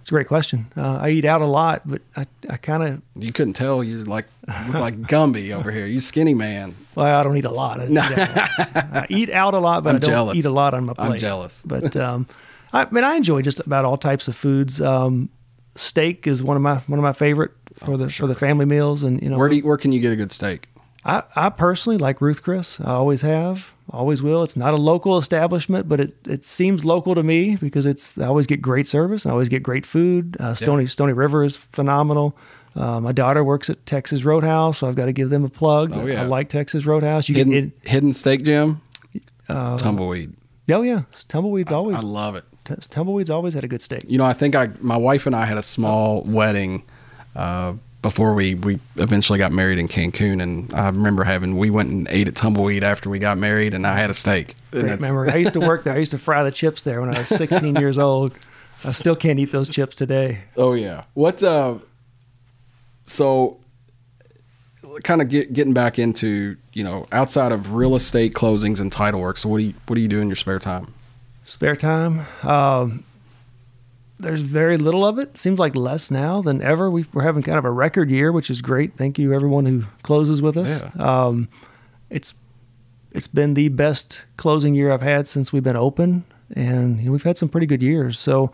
It's 0.07 0.11
a 0.13 0.15
great 0.15 0.27
question. 0.29 0.71
Uh, 0.77 0.99
I 1.01 1.09
eat 1.09 1.25
out 1.25 1.41
a 1.41 1.45
lot, 1.45 1.81
but 1.83 2.01
I, 2.15 2.25
I 2.49 2.55
kind 2.55 2.81
of 2.81 3.01
You 3.21 3.33
couldn't 3.33 3.55
tell. 3.55 3.83
You 3.83 4.05
like 4.05 4.23
like 4.47 4.97
Gumby 5.01 5.51
over 5.53 5.69
here. 5.69 5.85
You 5.85 5.99
skinny 5.99 6.33
man. 6.33 6.75
well, 6.95 7.13
I 7.13 7.21
don't 7.23 7.35
eat 7.35 7.43
a 7.43 7.51
lot. 7.51 7.81
I, 7.81 7.87
eat 7.87 7.97
out. 7.97 8.59
I 8.77 9.05
eat 9.09 9.29
out 9.31 9.53
a 9.53 9.59
lot, 9.59 9.83
but 9.83 9.89
I'm 9.89 9.95
I 9.97 9.99
don't 9.99 10.09
jealous. 10.09 10.35
eat 10.37 10.45
a 10.45 10.49
lot 10.49 10.73
on 10.73 10.85
my 10.85 10.93
plate. 10.93 11.11
I'm 11.11 11.19
jealous. 11.19 11.61
But 11.65 11.97
um, 11.97 12.25
I 12.71 12.87
mean, 12.89 13.03
I 13.03 13.15
enjoy 13.15 13.41
just 13.41 13.59
about 13.59 13.83
all 13.83 13.97
types 13.97 14.29
of 14.29 14.35
foods. 14.37 14.79
Um, 14.79 15.27
steak 15.75 16.25
is 16.25 16.41
one 16.41 16.55
of 16.55 16.63
my 16.63 16.75
one 16.87 16.97
of 16.99 17.03
my 17.03 17.11
favorite 17.11 17.51
for 17.73 17.97
the 17.97 18.07
for 18.09 18.27
the 18.27 18.35
family 18.35 18.63
meals, 18.63 19.03
and 19.03 19.21
you 19.21 19.27
know, 19.27 19.35
Oh, 19.35 19.39
Where 19.39 19.49
do 19.49 19.57
you, 19.57 19.63
where 19.67 19.75
can 19.75 19.91
you 19.91 19.99
get 19.99 20.13
a 20.13 20.15
good 20.15 20.31
steak? 20.31 20.69
I, 21.03 21.23
I 21.35 21.49
personally 21.49 21.97
like 21.97 22.21
Ruth 22.21 22.41
Chris. 22.43 22.79
I 22.79 22.91
always 22.91 23.23
have, 23.23 23.73
always 23.91 24.21
will. 24.21 24.43
It's 24.43 24.57
not 24.57 24.73
a 24.73 24.77
local 24.77 25.17
establishment, 25.17 25.87
but 25.87 25.99
it, 25.99 26.13
it 26.27 26.43
seems 26.43 26.83
local 26.85 27.15
to 27.15 27.23
me 27.23 27.55
because 27.55 27.85
it's 27.85 28.17
I 28.17 28.27
always 28.27 28.47
get 28.47 28.61
great 28.61 28.87
service. 28.87 29.25
And 29.25 29.31
I 29.31 29.33
always 29.33 29.49
get 29.49 29.63
great 29.63 29.85
food. 29.85 30.37
Uh, 30.39 30.55
Stoney 30.55 30.87
Stoney 30.87 31.13
River 31.13 31.43
is 31.43 31.55
phenomenal. 31.55 32.37
Uh, 32.75 32.99
my 32.99 33.11
daughter 33.11 33.43
works 33.43 33.69
at 33.71 33.83
Texas 33.87 34.23
Roadhouse, 34.23 34.77
so 34.79 34.87
I've 34.87 34.95
got 34.95 35.05
to 35.05 35.13
give 35.13 35.31
them 35.31 35.43
a 35.43 35.49
plug. 35.49 35.91
Oh, 35.93 36.05
yeah. 36.05 36.21
I 36.21 36.25
like 36.25 36.49
Texas 36.49 36.85
Roadhouse. 36.85 37.27
You 37.27 37.33
Hidden, 37.35 37.51
get 37.53 37.63
it. 37.63 37.71
hidden 37.87 38.13
steak 38.13 38.43
gym. 38.43 38.81
Tumbleweed. 39.47 40.33
Oh 40.69 40.81
yeah, 40.81 41.03
Tumbleweeds 41.29 41.71
I, 41.71 41.75
always. 41.75 41.97
I 41.97 42.01
love 42.01 42.35
it. 42.35 42.43
T- 42.65 42.75
Tumbleweeds 42.75 43.29
always 43.29 43.53
had 43.53 43.63
a 43.63 43.67
good 43.67 43.81
steak. 43.81 44.01
You 44.07 44.17
know, 44.17 44.25
I 44.25 44.33
think 44.33 44.55
I 44.55 44.69
my 44.81 44.97
wife 44.97 45.25
and 45.25 45.35
I 45.35 45.45
had 45.45 45.57
a 45.57 45.63
small 45.63 46.21
wedding 46.23 46.83
uh, 47.35 47.73
before 48.01 48.33
we 48.33 48.55
we 48.55 48.79
eventually 48.95 49.39
got 49.39 49.51
married 49.51 49.79
in 49.79 49.87
Cancun, 49.87 50.41
and 50.41 50.73
I 50.73 50.87
remember 50.87 51.23
having 51.23 51.57
we 51.57 51.69
went 51.69 51.89
and 51.89 52.07
ate 52.09 52.27
at 52.27 52.35
Tumbleweed 52.35 52.83
after 52.83 53.09
we 53.09 53.19
got 53.19 53.37
married, 53.37 53.73
and 53.73 53.85
I 53.87 53.97
had 53.97 54.09
a 54.09 54.13
steak. 54.13 54.55
Great 54.71 55.01
memory. 55.01 55.29
I 55.31 55.37
used 55.37 55.53
to 55.53 55.59
work 55.59 55.83
there. 55.83 55.93
I 55.93 55.97
used 55.97 56.11
to 56.11 56.17
fry 56.17 56.43
the 56.43 56.51
chips 56.51 56.83
there 56.83 57.01
when 57.01 57.13
I 57.13 57.19
was 57.19 57.29
16 57.29 57.75
years 57.79 57.97
old. 57.97 58.37
I 58.83 58.91
still 58.91 59.15
can't 59.15 59.39
eat 59.39 59.51
those 59.51 59.69
chips 59.69 59.95
today. 59.95 60.39
Oh 60.55 60.73
yeah. 60.73 61.03
What? 61.13 61.41
Uh, 61.41 61.79
so, 63.05 63.57
kind 65.03 65.21
of 65.21 65.29
get, 65.29 65.53
getting 65.53 65.73
back 65.73 65.97
into 65.97 66.57
you 66.73 66.83
know 66.83 67.07
outside 67.11 67.51
of 67.51 67.73
real 67.73 67.95
estate 67.95 68.33
closings 68.33 68.79
and 68.79 68.91
title 68.91 69.21
work. 69.21 69.37
So 69.37 69.49
what 69.49 69.59
do 69.59 69.65
you 69.65 69.73
what 69.87 69.95
do 69.95 70.01
you 70.01 70.07
do 70.07 70.21
in 70.21 70.27
your 70.27 70.35
spare 70.35 70.59
time? 70.59 70.93
Spare 71.43 71.75
time. 71.75 72.25
Um, 72.43 73.03
there's 74.19 74.41
very 74.41 74.77
little 74.77 75.05
of 75.05 75.19
it. 75.19 75.37
Seems 75.37 75.59
like 75.59 75.75
less 75.75 76.09
now 76.09 76.41
than 76.41 76.61
ever. 76.61 76.89
we 76.89 77.05
we're 77.13 77.23
having 77.23 77.43
kind 77.43 77.57
of 77.57 77.65
a 77.65 77.71
record 77.71 78.09
year, 78.09 78.31
which 78.31 78.49
is 78.49 78.61
great. 78.61 78.95
Thank 78.97 79.19
you, 79.19 79.33
everyone 79.33 79.65
who 79.65 79.83
closes 80.03 80.41
with 80.41 80.57
us. 80.57 80.83
Um, 80.99 81.47
it's 82.09 82.33
it's 83.11 83.27
been 83.27 83.53
the 83.53 83.69
best 83.69 84.23
closing 84.37 84.75
year 84.75 84.91
I've 84.91 85.01
had 85.01 85.27
since 85.27 85.53
we've 85.53 85.63
been 85.63 85.75
open, 85.75 86.25
and 86.55 86.99
you 86.99 87.05
know, 87.05 87.11
we've 87.11 87.23
had 87.23 87.37
some 87.37 87.49
pretty 87.49 87.67
good 87.67 87.83
years. 87.83 88.19
So, 88.19 88.51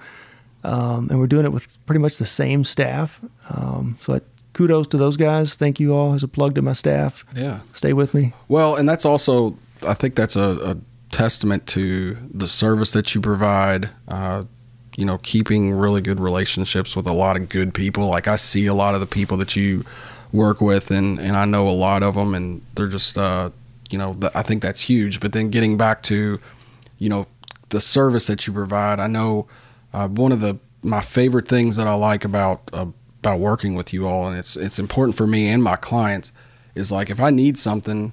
um, 0.64 1.10
and 1.10 1.20
we're 1.20 1.28
doing 1.28 1.46
it 1.46 1.52
with 1.52 1.84
pretty 1.86 2.00
much 2.00 2.18
the 2.18 2.26
same 2.26 2.64
staff. 2.64 3.22
Um, 3.50 3.98
so, 4.02 4.16
I, 4.16 4.22
kudos 4.54 4.88
to 4.88 4.98
those 4.98 5.18
guys. 5.18 5.56
Thank 5.56 5.80
you 5.80 5.94
all 5.94 6.14
as 6.14 6.24
a 6.24 6.28
plug 6.28 6.56
to 6.56 6.62
my 6.62 6.74
staff. 6.74 7.26
Yeah. 7.36 7.62
Stay 7.74 7.94
with 7.94 8.14
me. 8.14 8.34
Well, 8.48 8.76
and 8.76 8.88
that's 8.88 9.06
also, 9.06 9.58
I 9.86 9.94
think 9.94 10.16
that's 10.16 10.36
a, 10.36 10.58
a 10.64 10.78
testament 11.12 11.68
to 11.68 12.18
the 12.34 12.48
service 12.48 12.92
that 12.94 13.14
you 13.14 13.22
provide. 13.22 13.90
Uh, 14.08 14.44
you 14.96 15.06
know, 15.06 15.18
keeping 15.20 15.72
really 15.74 16.02
good 16.02 16.20
relationships 16.20 16.96
with 16.96 17.08
a 17.08 17.14
lot 17.14 17.36
of 17.36 17.50
good 17.50 17.74
people. 17.74 18.08
Like 18.08 18.28
I 18.28 18.36
see 18.36 18.68
a 18.68 18.74
lot 18.74 18.94
of 18.94 19.00
the 19.02 19.08
people 19.08 19.38
that 19.38 19.56
you 19.56 19.84
work 20.32 20.62
with, 20.62 20.92
and 20.92 21.20
and 21.20 21.36
I 21.38 21.46
know 21.46 21.68
a 21.68 21.72
lot 21.72 22.04
of 22.04 22.16
them, 22.16 22.34
and 22.36 22.62
they're 22.76 22.88
just, 22.88 23.18
uh, 23.18 23.50
you 23.90 23.98
know, 23.98 24.14
th- 24.14 24.32
I 24.36 24.42
think 24.44 24.62
that's 24.62 24.82
huge. 24.82 25.20
But 25.20 25.34
then 25.34 25.50
getting 25.50 25.78
back 25.78 26.04
to, 26.04 26.40
you 27.00 27.10
know, 27.10 27.28
the 27.70 27.82
service 27.82 28.28
that 28.28 28.46
you 28.48 28.54
provide, 28.54 29.00
I 29.00 29.08
know 29.08 29.48
uh, 29.94 30.08
one 30.08 30.32
of 30.32 30.42
the 30.42 30.58
my 30.84 31.02
favorite 31.02 31.48
things 31.48 31.76
that 31.78 31.88
I 31.88 31.94
like 31.96 32.24
about 32.26 32.62
uh, 32.74 32.86
about 33.20 33.40
working 33.40 33.76
with 33.76 33.94
you 33.94 34.08
all, 34.08 34.28
and 34.28 34.38
it's 34.38 34.56
it's 34.56 34.78
important 34.80 35.16
for 35.18 35.26
me 35.26 35.48
and 35.50 35.64
my 35.64 35.76
clients, 35.76 36.32
is 36.76 36.92
like 36.92 37.10
if 37.10 37.20
I 37.22 37.30
need 37.32 37.58
something, 37.58 38.12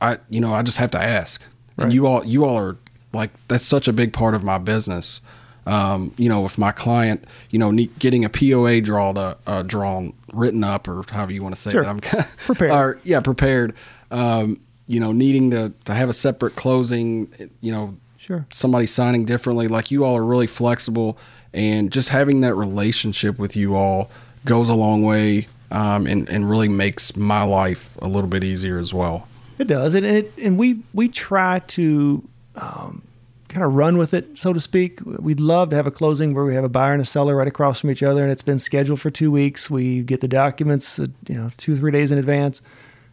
I 0.00 0.18
you 0.30 0.40
know 0.40 0.52
I 0.54 0.62
just 0.62 0.78
have 0.78 0.90
to 0.92 1.02
ask, 1.02 1.42
Right. 1.76 1.84
and 1.84 1.92
you 1.92 2.06
all 2.06 2.24
you 2.24 2.44
all 2.44 2.56
are 2.56 2.76
like 3.12 3.30
that's 3.48 3.64
such 3.64 3.88
a 3.88 3.92
big 3.92 4.12
part 4.12 4.34
of 4.34 4.44
my 4.44 4.58
business. 4.58 5.20
Um, 5.68 6.14
you 6.16 6.28
know, 6.28 6.46
if 6.46 6.56
my 6.56 6.72
client, 6.72 7.24
you 7.50 7.58
know, 7.58 7.70
need, 7.70 7.96
getting 7.98 8.24
a 8.24 8.28
POA 8.30 8.80
drawn, 8.80 9.16
uh, 9.18 9.62
drawn, 9.64 10.14
written 10.32 10.64
up, 10.64 10.88
or 10.88 11.02
however 11.10 11.32
you 11.32 11.42
want 11.42 11.54
to 11.54 11.60
say 11.60 11.70
Sure. 11.72 11.82
it, 11.82 11.86
I'm 11.86 12.00
Prepared. 12.38 12.70
Or, 12.72 12.98
yeah, 13.04 13.20
prepared. 13.20 13.74
Um, 14.10 14.58
you 14.86 14.98
know, 15.00 15.12
needing 15.12 15.50
to 15.50 15.72
to 15.84 15.92
have 15.94 16.08
a 16.08 16.14
separate 16.14 16.56
closing. 16.56 17.28
You 17.60 17.72
know, 17.72 17.96
Sure. 18.16 18.46
somebody 18.50 18.86
signing 18.86 19.24
differently. 19.26 19.68
Like 19.68 19.90
you 19.90 20.04
all 20.04 20.16
are 20.16 20.24
really 20.24 20.46
flexible, 20.46 21.18
and 21.52 21.92
just 21.92 22.08
having 22.08 22.40
that 22.40 22.54
relationship 22.54 23.38
with 23.38 23.54
you 23.54 23.74
all 23.76 24.10
goes 24.46 24.68
a 24.70 24.74
long 24.74 25.02
way, 25.02 25.46
um, 25.70 26.06
and 26.06 26.26
and 26.30 26.48
really 26.48 26.68
makes 26.70 27.14
my 27.16 27.42
life 27.42 27.96
a 28.00 28.08
little 28.08 28.30
bit 28.30 28.42
easier 28.44 28.78
as 28.78 28.94
well. 28.94 29.28
It 29.58 29.66
does, 29.66 29.92
and 29.94 30.06
it, 30.06 30.32
and 30.40 30.56
we 30.56 30.80
we 30.94 31.08
try 31.08 31.58
to 31.58 32.26
um, 32.56 33.02
kind 33.48 33.64
of 33.64 33.74
run 33.74 33.96
with 33.96 34.14
it, 34.14 34.38
so 34.38 34.52
to 34.52 34.60
speak. 34.60 35.00
We'd 35.04 35.40
love 35.40 35.70
to 35.70 35.76
have 35.76 35.86
a 35.86 35.90
closing 35.90 36.34
where 36.34 36.44
we 36.44 36.54
have 36.54 36.64
a 36.64 36.68
buyer 36.68 36.92
and 36.92 37.02
a 37.02 37.06
seller 37.06 37.34
right 37.34 37.48
across 37.48 37.80
from 37.80 37.90
each 37.90 38.02
other, 38.02 38.22
and 38.22 38.30
it's 38.30 38.42
been 38.42 38.58
scheduled 38.58 39.00
for 39.00 39.10
two 39.10 39.30
weeks. 39.30 39.70
We 39.70 40.02
get 40.02 40.20
the 40.20 40.28
documents, 40.28 40.98
uh, 40.98 41.06
you 41.26 41.34
know, 41.34 41.50
two 41.56 41.76
three 41.76 41.90
days 41.90 42.12
in 42.12 42.18
advance, 42.18 42.60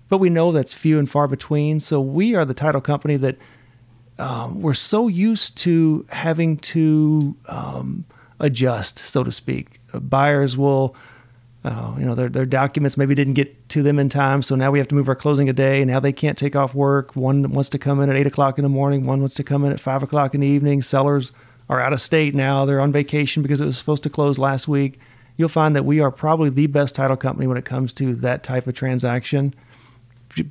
but 0.10 0.18
we 0.18 0.30
know 0.30 0.52
that's 0.52 0.74
few 0.74 1.00
and 1.00 1.10
far 1.10 1.28
between. 1.28 1.80
So 1.80 2.02
we 2.02 2.36
are 2.36 2.46
the 2.46 2.54
title 2.54 2.82
company 2.82 3.18
that 3.18 3.38
um, 4.20 4.62
we're 4.62 4.74
so 4.74 5.08
used 5.08 5.58
to 5.60 6.06
having 6.10 6.58
to 6.58 7.36
um, 7.48 8.06
adjust, 8.40 9.00
so 9.00 9.24
to 9.24 9.32
speak. 9.32 9.80
Buyers 9.94 10.58
will 10.58 10.96
uh, 11.66 11.96
you 11.98 12.06
know, 12.06 12.14
their, 12.14 12.30
their 12.30 12.46
documents 12.46 12.96
maybe 12.96 13.16
didn't 13.16 13.34
get 13.34 13.70
to 13.70 13.82
them 13.82 13.98
in 13.98 14.08
time, 14.08 14.44
so 14.44 14.56
now 14.56 14.70
we 14.70 14.78
have 14.78 14.88
to 14.90 14.96
move 14.96 15.10
our 15.10 15.16
closing 15.16 15.50
a 15.50 15.54
day. 15.54 15.82
And 15.82 15.90
now 15.90 16.00
they 16.00 16.14
can't 16.14 16.38
take 16.38 16.56
off 16.56 16.76
work. 16.76 17.16
One 17.16 17.52
wants 17.52 17.70
to 17.70 17.80
come 17.80 18.00
in 18.02 18.10
at 18.10 18.16
eight 18.16 18.28
o'clock 18.28 18.60
in 18.60 18.64
the 18.64 18.70
morning. 18.70 19.06
One 19.06 19.20
wants 19.20 19.36
to 19.36 19.44
come 19.44 19.66
in 19.66 19.72
at 19.72 19.80
five 19.80 20.04
o'clock 20.04 20.36
in 20.36 20.42
the 20.42 20.48
evening. 20.48 20.84
Sellers 20.84 21.32
are 21.68 21.82
out 21.82 21.92
of 21.92 22.00
state 22.00 22.36
now. 22.36 22.66
They're 22.66 22.80
on 22.82 22.92
vacation 22.92 23.42
because 23.42 23.62
it 23.62 23.66
was 23.66 23.78
supposed 23.78 24.04
to 24.04 24.10
close 24.10 24.38
last 24.38 24.68
week. 24.68 25.00
You'll 25.38 25.50
find 25.50 25.76
that 25.76 25.84
we 25.84 26.00
are 26.00 26.12
probably 26.12 26.50
the 26.50 26.68
best 26.68 26.94
title 26.94 27.18
company 27.18 27.48
when 27.48 27.58
it 27.58 27.66
comes 27.66 27.92
to 27.94 28.14
that 28.16 28.44
type 28.44 28.68
of 28.68 28.76
transaction, 28.76 29.54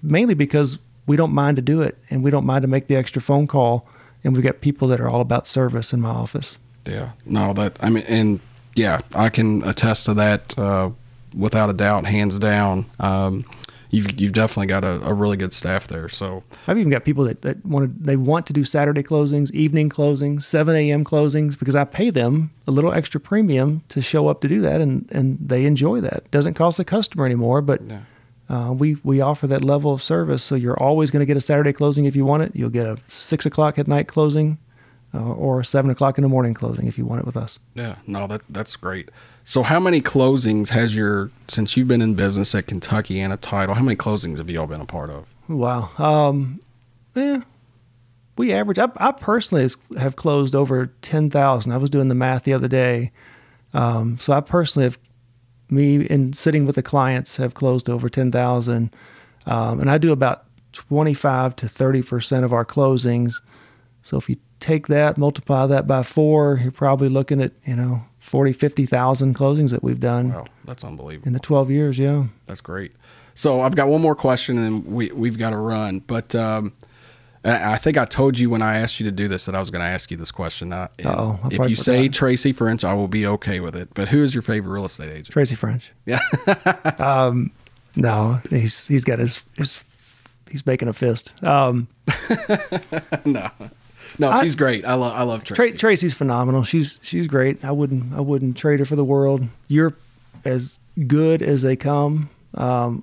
mainly 0.02 0.34
because 0.34 0.78
we 1.06 1.16
don't 1.16 1.32
mind 1.32 1.56
to 1.56 1.62
do 1.62 1.80
it 1.80 1.96
and 2.10 2.24
we 2.24 2.30
don't 2.30 2.44
mind 2.44 2.62
to 2.62 2.68
make 2.68 2.88
the 2.88 2.96
extra 2.96 3.22
phone 3.22 3.46
call. 3.46 3.86
And 4.24 4.34
we've 4.34 4.42
got 4.42 4.60
people 4.60 4.88
that 4.88 5.00
are 5.00 5.08
all 5.08 5.20
about 5.20 5.46
service 5.46 5.92
in 5.92 6.00
my 6.00 6.10
office. 6.10 6.58
Yeah. 6.86 7.12
No, 7.24 7.52
that 7.52 7.76
I 7.80 7.90
mean, 7.90 8.04
and 8.08 8.40
yeah, 8.74 9.00
I 9.14 9.28
can 9.28 9.62
attest 9.62 10.06
to 10.06 10.14
that 10.14 10.58
uh, 10.58 10.90
without 11.36 11.70
a 11.70 11.72
doubt, 11.72 12.06
hands 12.06 12.38
down. 12.38 12.86
Um, 13.00 13.44
you've 13.90 14.20
you've 14.20 14.32
definitely 14.32 14.66
got 14.66 14.82
a, 14.84 15.00
a 15.06 15.12
really 15.14 15.36
good 15.36 15.52
staff 15.52 15.86
there. 15.86 16.08
So 16.08 16.42
I've 16.66 16.78
even 16.78 16.90
got 16.90 17.04
people 17.04 17.24
that, 17.24 17.42
that 17.42 17.64
want 17.64 17.86
to 17.98 18.04
they 18.04 18.16
want 18.16 18.46
to 18.46 18.52
do 18.52 18.64
Saturday 18.64 19.02
closings, 19.02 19.50
evening 19.52 19.88
closings, 19.88 20.42
seven 20.44 20.74
a.m. 20.76 21.04
closings 21.04 21.58
because 21.58 21.76
I 21.76 21.84
pay 21.84 22.10
them 22.10 22.50
a 22.66 22.70
little 22.70 22.92
extra 22.92 23.20
premium 23.20 23.82
to 23.90 24.00
show 24.02 24.28
up 24.28 24.40
to 24.42 24.48
do 24.48 24.60
that, 24.62 24.80
and 24.80 25.08
and 25.12 25.38
they 25.40 25.64
enjoy 25.64 26.00
that. 26.00 26.30
Doesn't 26.30 26.54
cost 26.54 26.76
the 26.76 26.84
customer 26.84 27.24
anymore, 27.26 27.60
but 27.62 27.82
Yeah. 27.82 28.00
uh, 28.48 28.72
we 28.72 28.96
we 29.04 29.20
offer 29.20 29.46
that 29.46 29.64
level 29.64 29.92
of 29.92 30.02
service. 30.02 30.42
So 30.42 30.54
you're 30.56 30.80
always 30.82 31.10
going 31.10 31.20
to 31.20 31.26
get 31.26 31.36
a 31.36 31.40
Saturday 31.40 31.72
closing 31.72 32.04
if 32.04 32.16
you 32.16 32.24
want 32.24 32.42
it. 32.42 32.52
You'll 32.54 32.70
get 32.70 32.86
a 32.86 32.96
six 33.08 33.46
o'clock 33.46 33.78
at 33.78 33.86
night 33.86 34.08
closing, 34.08 34.58
uh, 35.14 35.18
or 35.18 35.62
seven 35.62 35.90
o'clock 35.90 36.18
in 36.18 36.22
the 36.22 36.28
morning 36.28 36.54
closing 36.54 36.86
if 36.86 36.98
you 36.98 37.04
want 37.04 37.20
it 37.20 37.26
with 37.26 37.36
us. 37.36 37.58
Yeah, 37.74 37.96
no, 38.06 38.26
that 38.26 38.42
that's 38.48 38.76
great. 38.76 39.10
So, 39.44 39.62
how 39.62 39.78
many 39.78 40.00
closings 40.00 40.68
has 40.70 40.94
your 40.94 41.30
since 41.48 41.76
you've 41.76 41.88
been 41.88 42.02
in 42.02 42.14
business 42.14 42.54
at 42.54 42.66
Kentuckiana 42.66 43.38
Title? 43.40 43.74
How 43.74 43.82
many 43.82 43.96
closings 43.96 44.38
have 44.38 44.50
you 44.50 44.60
all 44.60 44.66
been 44.66 44.80
a 44.80 44.86
part 44.86 45.10
of? 45.10 45.26
Wow. 45.48 45.90
Um, 45.98 46.60
yeah, 47.14 47.42
we 48.36 48.52
average. 48.52 48.78
I, 48.78 48.88
I 48.96 49.12
personally 49.12 49.68
have 49.98 50.16
closed 50.16 50.54
over 50.54 50.86
ten 51.02 51.30
thousand. 51.30 51.72
I 51.72 51.76
was 51.76 51.90
doing 51.90 52.08
the 52.08 52.14
math 52.14 52.44
the 52.44 52.52
other 52.52 52.68
day. 52.68 53.12
Um, 53.72 54.18
so 54.18 54.32
I 54.32 54.40
personally 54.40 54.84
have 54.84 54.98
me 55.70 56.06
in 56.06 56.32
sitting 56.32 56.64
with 56.66 56.76
the 56.76 56.82
clients 56.82 57.36
have 57.36 57.54
closed 57.54 57.88
over 57.88 58.08
10,000. 58.08 58.94
Um, 59.46 59.80
and 59.80 59.90
I 59.90 59.98
do 59.98 60.12
about 60.12 60.44
25 60.72 61.56
to 61.56 61.66
30% 61.66 62.44
of 62.44 62.52
our 62.52 62.64
closings. 62.64 63.42
So 64.02 64.16
if 64.16 64.28
you 64.28 64.36
take 64.60 64.86
that, 64.88 65.18
multiply 65.18 65.66
that 65.66 65.86
by 65.86 66.02
four, 66.02 66.60
you're 66.62 66.72
probably 66.72 67.08
looking 67.08 67.40
at, 67.42 67.52
you 67.64 67.76
know, 67.76 68.04
40, 68.20 68.52
50,000 68.52 69.34
closings 69.36 69.70
that 69.70 69.82
we've 69.82 70.00
done. 70.00 70.32
Wow, 70.32 70.46
that's 70.64 70.84
unbelievable. 70.84 71.26
In 71.26 71.34
the 71.34 71.40
12 71.40 71.70
years, 71.70 71.98
yeah. 71.98 72.24
That's 72.46 72.60
great. 72.60 72.92
So 73.34 73.60
I've 73.60 73.74
got 73.74 73.88
one 73.88 74.00
more 74.00 74.14
question 74.14 74.58
and 74.58 74.86
we, 74.86 75.10
we've 75.12 75.38
got 75.38 75.50
to 75.50 75.56
run. 75.56 75.98
But 76.00 76.34
um, 76.34 76.72
I 77.44 77.76
think 77.76 77.98
I 77.98 78.06
told 78.06 78.38
you 78.38 78.48
when 78.48 78.62
I 78.62 78.78
asked 78.78 78.98
you 78.98 79.04
to 79.04 79.12
do 79.12 79.28
this 79.28 79.44
that 79.44 79.54
I 79.54 79.58
was 79.58 79.70
going 79.70 79.84
to 79.84 79.88
ask 79.88 80.10
you 80.10 80.16
this 80.16 80.30
question. 80.30 80.72
Uh, 80.72 80.88
oh, 81.04 81.38
if 81.50 81.68
you 81.68 81.76
say 81.76 82.08
Tracy 82.08 82.52
French, 82.52 82.84
I 82.84 82.94
will 82.94 83.08
be 83.08 83.26
okay 83.26 83.60
with 83.60 83.76
it. 83.76 83.90
But 83.92 84.08
who 84.08 84.22
is 84.22 84.34
your 84.34 84.42
favorite 84.42 84.72
real 84.72 84.86
estate 84.86 85.10
agent? 85.10 85.28
Tracy 85.28 85.54
French. 85.54 85.90
Yeah. 86.06 86.20
um, 86.98 87.50
no, 87.96 88.40
he's 88.50 88.88
he's 88.88 89.04
got 89.04 89.18
his 89.18 89.42
his 89.56 89.82
he's 90.50 90.66
making 90.66 90.88
a 90.88 90.92
fist. 90.92 91.32
Um, 91.44 91.88
no. 93.24 93.50
No, 94.18 94.30
I, 94.30 94.42
she's 94.42 94.54
great. 94.54 94.84
I 94.84 94.94
love 94.94 95.12
I 95.12 95.22
love 95.22 95.44
Tracy. 95.44 95.70
Tra- 95.70 95.78
Tracy's 95.78 96.14
phenomenal. 96.14 96.62
She's 96.64 96.98
she's 97.02 97.26
great. 97.26 97.64
I 97.64 97.72
wouldn't 97.72 98.14
I 98.14 98.20
wouldn't 98.20 98.56
trade 98.56 98.78
her 98.78 98.84
for 98.84 98.96
the 98.96 99.04
world. 99.04 99.46
You're 99.68 99.94
as 100.44 100.80
good 101.06 101.42
as 101.42 101.62
they 101.62 101.76
come. 101.76 102.30
Um, 102.54 103.02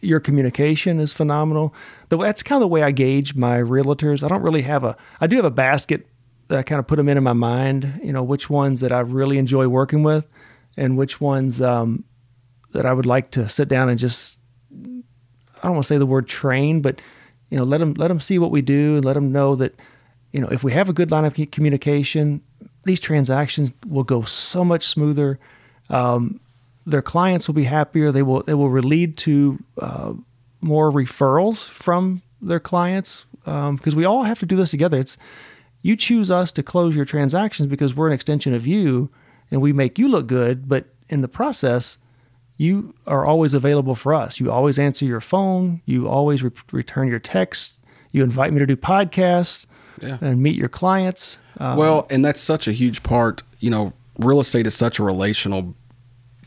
your 0.00 0.20
communication 0.20 1.00
is 1.00 1.12
phenomenal. 1.12 1.74
The, 2.10 2.18
that's 2.18 2.42
kind 2.42 2.58
of 2.58 2.60
the 2.60 2.68
way 2.68 2.82
I 2.82 2.92
gauge 2.92 3.34
my 3.34 3.58
realtors. 3.58 4.22
I 4.22 4.28
don't 4.28 4.42
really 4.42 4.62
have 4.62 4.84
a, 4.84 4.96
I 5.20 5.26
do 5.26 5.36
have 5.36 5.44
a 5.44 5.50
basket 5.50 6.06
that 6.48 6.58
I 6.58 6.62
kind 6.62 6.78
of 6.78 6.86
put 6.86 6.96
them 6.96 7.08
in 7.08 7.16
in 7.16 7.24
my 7.24 7.32
mind, 7.32 8.00
you 8.04 8.12
know, 8.12 8.22
which 8.22 8.48
ones 8.48 8.80
that 8.82 8.92
I 8.92 9.00
really 9.00 9.38
enjoy 9.38 9.66
working 9.66 10.04
with 10.04 10.28
and 10.76 10.96
which 10.96 11.20
ones 11.20 11.60
um, 11.60 12.04
that 12.72 12.86
I 12.86 12.92
would 12.92 13.06
like 13.06 13.32
to 13.32 13.48
sit 13.48 13.68
down 13.68 13.88
and 13.88 13.98
just, 13.98 14.38
I 14.72 15.64
don't 15.64 15.72
want 15.72 15.84
to 15.84 15.88
say 15.88 15.98
the 15.98 16.06
word 16.06 16.28
train, 16.28 16.82
but, 16.82 17.00
you 17.50 17.58
know, 17.58 17.64
let 17.64 17.78
them, 17.78 17.94
let 17.94 18.08
them 18.08 18.20
see 18.20 18.38
what 18.38 18.52
we 18.52 18.60
do 18.60 18.96
and 18.96 19.04
let 19.04 19.14
them 19.14 19.32
know 19.32 19.56
that, 19.56 19.74
you 20.36 20.42
know, 20.42 20.48
if 20.48 20.62
we 20.62 20.72
have 20.72 20.90
a 20.90 20.92
good 20.92 21.10
line 21.10 21.24
of 21.24 21.34
communication, 21.50 22.42
these 22.84 23.00
transactions 23.00 23.70
will 23.86 24.04
go 24.04 24.22
so 24.24 24.62
much 24.62 24.86
smoother. 24.86 25.38
Um, 25.88 26.40
their 26.84 27.00
clients 27.00 27.48
will 27.48 27.54
be 27.54 27.64
happier. 27.64 28.12
They 28.12 28.22
will, 28.22 28.42
they 28.42 28.52
will 28.52 28.70
lead 28.70 29.16
to 29.18 29.58
uh, 29.80 30.12
more 30.60 30.92
referrals 30.92 31.66
from 31.66 32.20
their 32.42 32.60
clients 32.60 33.24
because 33.44 33.94
um, 33.94 33.96
we 33.96 34.04
all 34.04 34.24
have 34.24 34.38
to 34.40 34.46
do 34.46 34.56
this 34.56 34.72
together. 34.72 35.00
It's 35.00 35.16
you 35.80 35.96
choose 35.96 36.30
us 36.30 36.52
to 36.52 36.62
close 36.62 36.94
your 36.94 37.06
transactions 37.06 37.66
because 37.66 37.94
we're 37.94 38.08
an 38.08 38.12
extension 38.12 38.52
of 38.52 38.66
you 38.66 39.08
and 39.50 39.62
we 39.62 39.72
make 39.72 39.98
you 39.98 40.06
look 40.06 40.26
good, 40.26 40.68
but 40.68 40.84
in 41.08 41.22
the 41.22 41.28
process, 41.28 41.96
you 42.58 42.94
are 43.06 43.24
always 43.24 43.54
available 43.54 43.94
for 43.94 44.12
us. 44.12 44.38
You 44.38 44.52
always 44.52 44.78
answer 44.78 45.06
your 45.06 45.20
phone, 45.22 45.80
you 45.86 46.06
always 46.06 46.42
re- 46.42 46.50
return 46.72 47.08
your 47.08 47.20
texts, 47.20 47.80
you 48.12 48.22
invite 48.22 48.52
me 48.52 48.58
to 48.58 48.66
do 48.66 48.76
podcasts 48.76 49.66
yeah. 50.00 50.18
and 50.20 50.42
meet 50.42 50.56
your 50.56 50.68
clients. 50.68 51.38
Um, 51.58 51.76
well, 51.76 52.06
and 52.10 52.24
that's 52.24 52.40
such 52.40 52.68
a 52.68 52.72
huge 52.72 53.02
part, 53.02 53.42
you 53.60 53.70
know, 53.70 53.92
real 54.18 54.40
estate 54.40 54.66
is 54.66 54.74
such 54.74 54.98
a 54.98 55.02
relational 55.02 55.74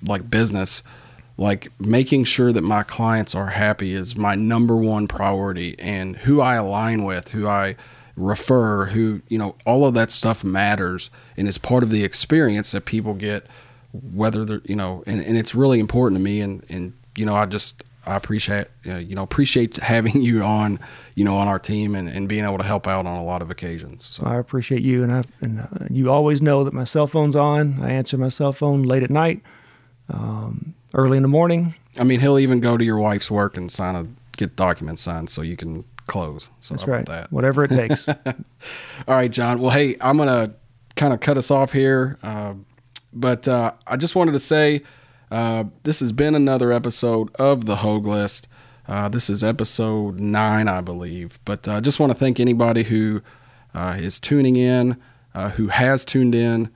like 0.03 0.29
business 0.29 0.81
like 1.39 1.71
making 1.79 2.25
sure 2.25 2.51
that 2.51 2.61
my 2.61 2.83
clients 2.83 3.33
are 3.33 3.47
happy 3.47 3.93
is 3.93 4.17
my 4.17 4.35
number 4.35 4.75
one 4.75 5.07
priority 5.07 5.73
and 5.79 6.17
who 6.17 6.41
I 6.41 6.55
align 6.55 7.05
with, 7.05 7.29
who 7.29 7.47
I 7.47 7.77
refer, 8.17 8.85
who, 8.85 9.21
you 9.29 9.37
know, 9.37 9.55
all 9.65 9.85
of 9.85 9.93
that 9.93 10.11
stuff 10.11 10.43
matters 10.43 11.09
and 11.37 11.47
it's 11.47 11.57
part 11.57 11.81
of 11.81 11.91
the 11.91 12.03
experience 12.03 12.73
that 12.73 12.83
people 12.83 13.13
get 13.13 13.47
whether 14.13 14.43
they're, 14.43 14.61
you 14.65 14.75
know, 14.75 15.01
and, 15.07 15.21
and 15.21 15.37
it's 15.37 15.55
really 15.55 15.79
important 15.79 16.19
to 16.19 16.23
me 16.23 16.41
and 16.41 16.65
and 16.67 16.93
you 17.15 17.25
know, 17.25 17.35
I 17.35 17.45
just 17.45 17.83
I 18.05 18.15
appreciate 18.15 18.67
you 18.83 19.15
know 19.15 19.23
appreciate 19.23 19.77
having 19.77 20.21
you 20.21 20.41
on 20.43 20.79
you 21.15 21.23
know 21.23 21.37
on 21.37 21.47
our 21.47 21.59
team 21.59 21.95
and, 21.95 22.09
and 22.09 22.27
being 22.27 22.43
able 22.43 22.57
to 22.57 22.63
help 22.63 22.87
out 22.87 23.05
on 23.05 23.17
a 23.17 23.23
lot 23.23 23.41
of 23.41 23.51
occasions. 23.51 24.05
So. 24.05 24.23
I 24.25 24.37
appreciate 24.37 24.81
you 24.81 25.03
and 25.03 25.11
I 25.11 25.23
and 25.41 25.61
uh, 25.61 25.85
you 25.89 26.09
always 26.11 26.41
know 26.41 26.63
that 26.63 26.73
my 26.73 26.85
cell 26.85 27.07
phone's 27.07 27.35
on. 27.35 27.81
I 27.81 27.91
answer 27.91 28.17
my 28.17 28.29
cell 28.29 28.53
phone 28.53 28.83
late 28.83 29.03
at 29.03 29.09
night. 29.09 29.41
Um, 30.11 30.73
early 30.93 31.17
in 31.17 31.23
the 31.23 31.29
morning. 31.29 31.75
I 31.99 32.03
mean, 32.03 32.19
he'll 32.19 32.39
even 32.39 32.59
go 32.59 32.77
to 32.77 32.83
your 32.83 32.97
wife's 32.97 33.29
work 33.29 33.57
and 33.57 33.71
sign 33.71 33.95
a 33.95 34.07
get 34.37 34.55
documents 34.55 35.01
signed 35.01 35.29
so 35.29 35.41
you 35.41 35.57
can 35.57 35.83
close. 36.07 36.49
So 36.59 36.73
that's 36.73 36.87
right. 36.87 37.05
That? 37.05 37.31
Whatever 37.31 37.65
it 37.65 37.69
takes. 37.69 38.07
All 38.09 38.15
right, 39.07 39.31
Jon. 39.31 39.59
Well, 39.59 39.71
hey, 39.71 39.95
I'm 40.01 40.17
gonna 40.17 40.53
kind 40.95 41.13
of 41.13 41.19
cut 41.19 41.37
us 41.37 41.51
off 41.51 41.71
here, 41.71 42.17
uh, 42.23 42.53
but 43.13 43.47
uh, 43.47 43.73
I 43.85 43.97
just 43.97 44.15
wanted 44.15 44.31
to 44.33 44.39
say 44.39 44.83
uh, 45.31 45.65
this 45.83 45.99
has 45.99 46.11
been 46.11 46.35
another 46.35 46.71
episode 46.71 47.33
of 47.35 47.65
the 47.65 47.77
Hogue 47.77 48.07
List. 48.07 48.47
Uh, 48.87 49.07
this 49.09 49.29
is 49.29 49.43
episode 49.43 50.19
nine, 50.19 50.67
I 50.67 50.81
believe. 50.81 51.39
But 51.45 51.67
I 51.67 51.79
just 51.79 51.99
want 51.99 52.11
to 52.11 52.17
thank 52.17 52.39
anybody 52.39 52.83
who 52.83 53.21
uh, 53.73 53.97
is 53.99 54.19
tuning 54.19 54.55
in, 54.55 54.97
uh, 55.35 55.49
who 55.49 55.67
has 55.67 56.03
tuned 56.03 56.33
in. 56.33 56.71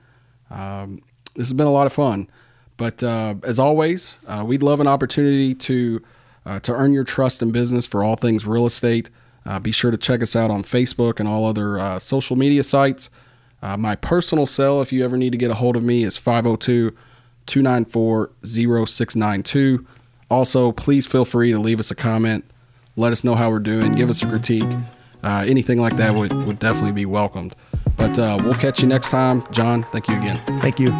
Um, 0.50 1.02
this 1.34 1.48
has 1.48 1.52
been 1.52 1.66
a 1.66 1.72
lot 1.72 1.86
of 1.86 1.92
fun. 1.92 2.28
But 2.76 3.02
uh, 3.02 3.34
as 3.42 3.58
always, 3.58 4.14
uh, 4.26 4.44
we'd 4.46 4.62
love 4.62 4.80
an 4.80 4.86
opportunity 4.86 5.54
to 5.54 6.02
uh, 6.46 6.60
to 6.60 6.72
earn 6.72 6.92
your 6.92 7.04
trust 7.04 7.40
in 7.42 7.52
business 7.52 7.86
for 7.86 8.04
all 8.04 8.16
things 8.16 8.46
real 8.46 8.66
estate. 8.66 9.10
Uh, 9.46 9.58
be 9.58 9.72
sure 9.72 9.90
to 9.90 9.96
check 9.96 10.22
us 10.22 10.34
out 10.34 10.50
on 10.50 10.62
Facebook 10.62 11.20
and 11.20 11.28
all 11.28 11.46
other 11.46 11.78
uh, 11.78 11.98
social 11.98 12.36
media 12.36 12.62
sites. 12.62 13.10
Uh, 13.62 13.76
my 13.76 13.94
personal 13.96 14.46
cell, 14.46 14.82
if 14.82 14.92
you 14.92 15.04
ever 15.04 15.16
need 15.16 15.32
to 15.32 15.38
get 15.38 15.50
a 15.50 15.54
hold 15.54 15.76
of 15.76 15.82
me, 15.82 16.02
is 16.02 16.16
502 16.16 16.94
294 17.46 18.30
0692. 18.44 19.86
Also, 20.30 20.72
please 20.72 21.06
feel 21.06 21.24
free 21.24 21.52
to 21.52 21.58
leave 21.58 21.80
us 21.80 21.90
a 21.90 21.94
comment. 21.94 22.44
Let 22.96 23.12
us 23.12 23.24
know 23.24 23.34
how 23.34 23.50
we're 23.50 23.58
doing. 23.60 23.94
Give 23.94 24.10
us 24.10 24.22
a 24.22 24.28
critique. 24.28 24.64
Uh, 25.22 25.44
anything 25.46 25.80
like 25.80 25.96
that 25.96 26.14
would, 26.14 26.32
would 26.46 26.58
definitely 26.58 26.92
be 26.92 27.06
welcomed. 27.06 27.54
But 27.96 28.18
uh, 28.18 28.38
we'll 28.42 28.54
catch 28.54 28.80
you 28.82 28.88
next 28.88 29.10
time. 29.10 29.42
Jon, 29.52 29.82
thank 29.84 30.08
you 30.08 30.16
again. 30.16 30.40
Thank 30.60 30.78
you. 30.78 30.90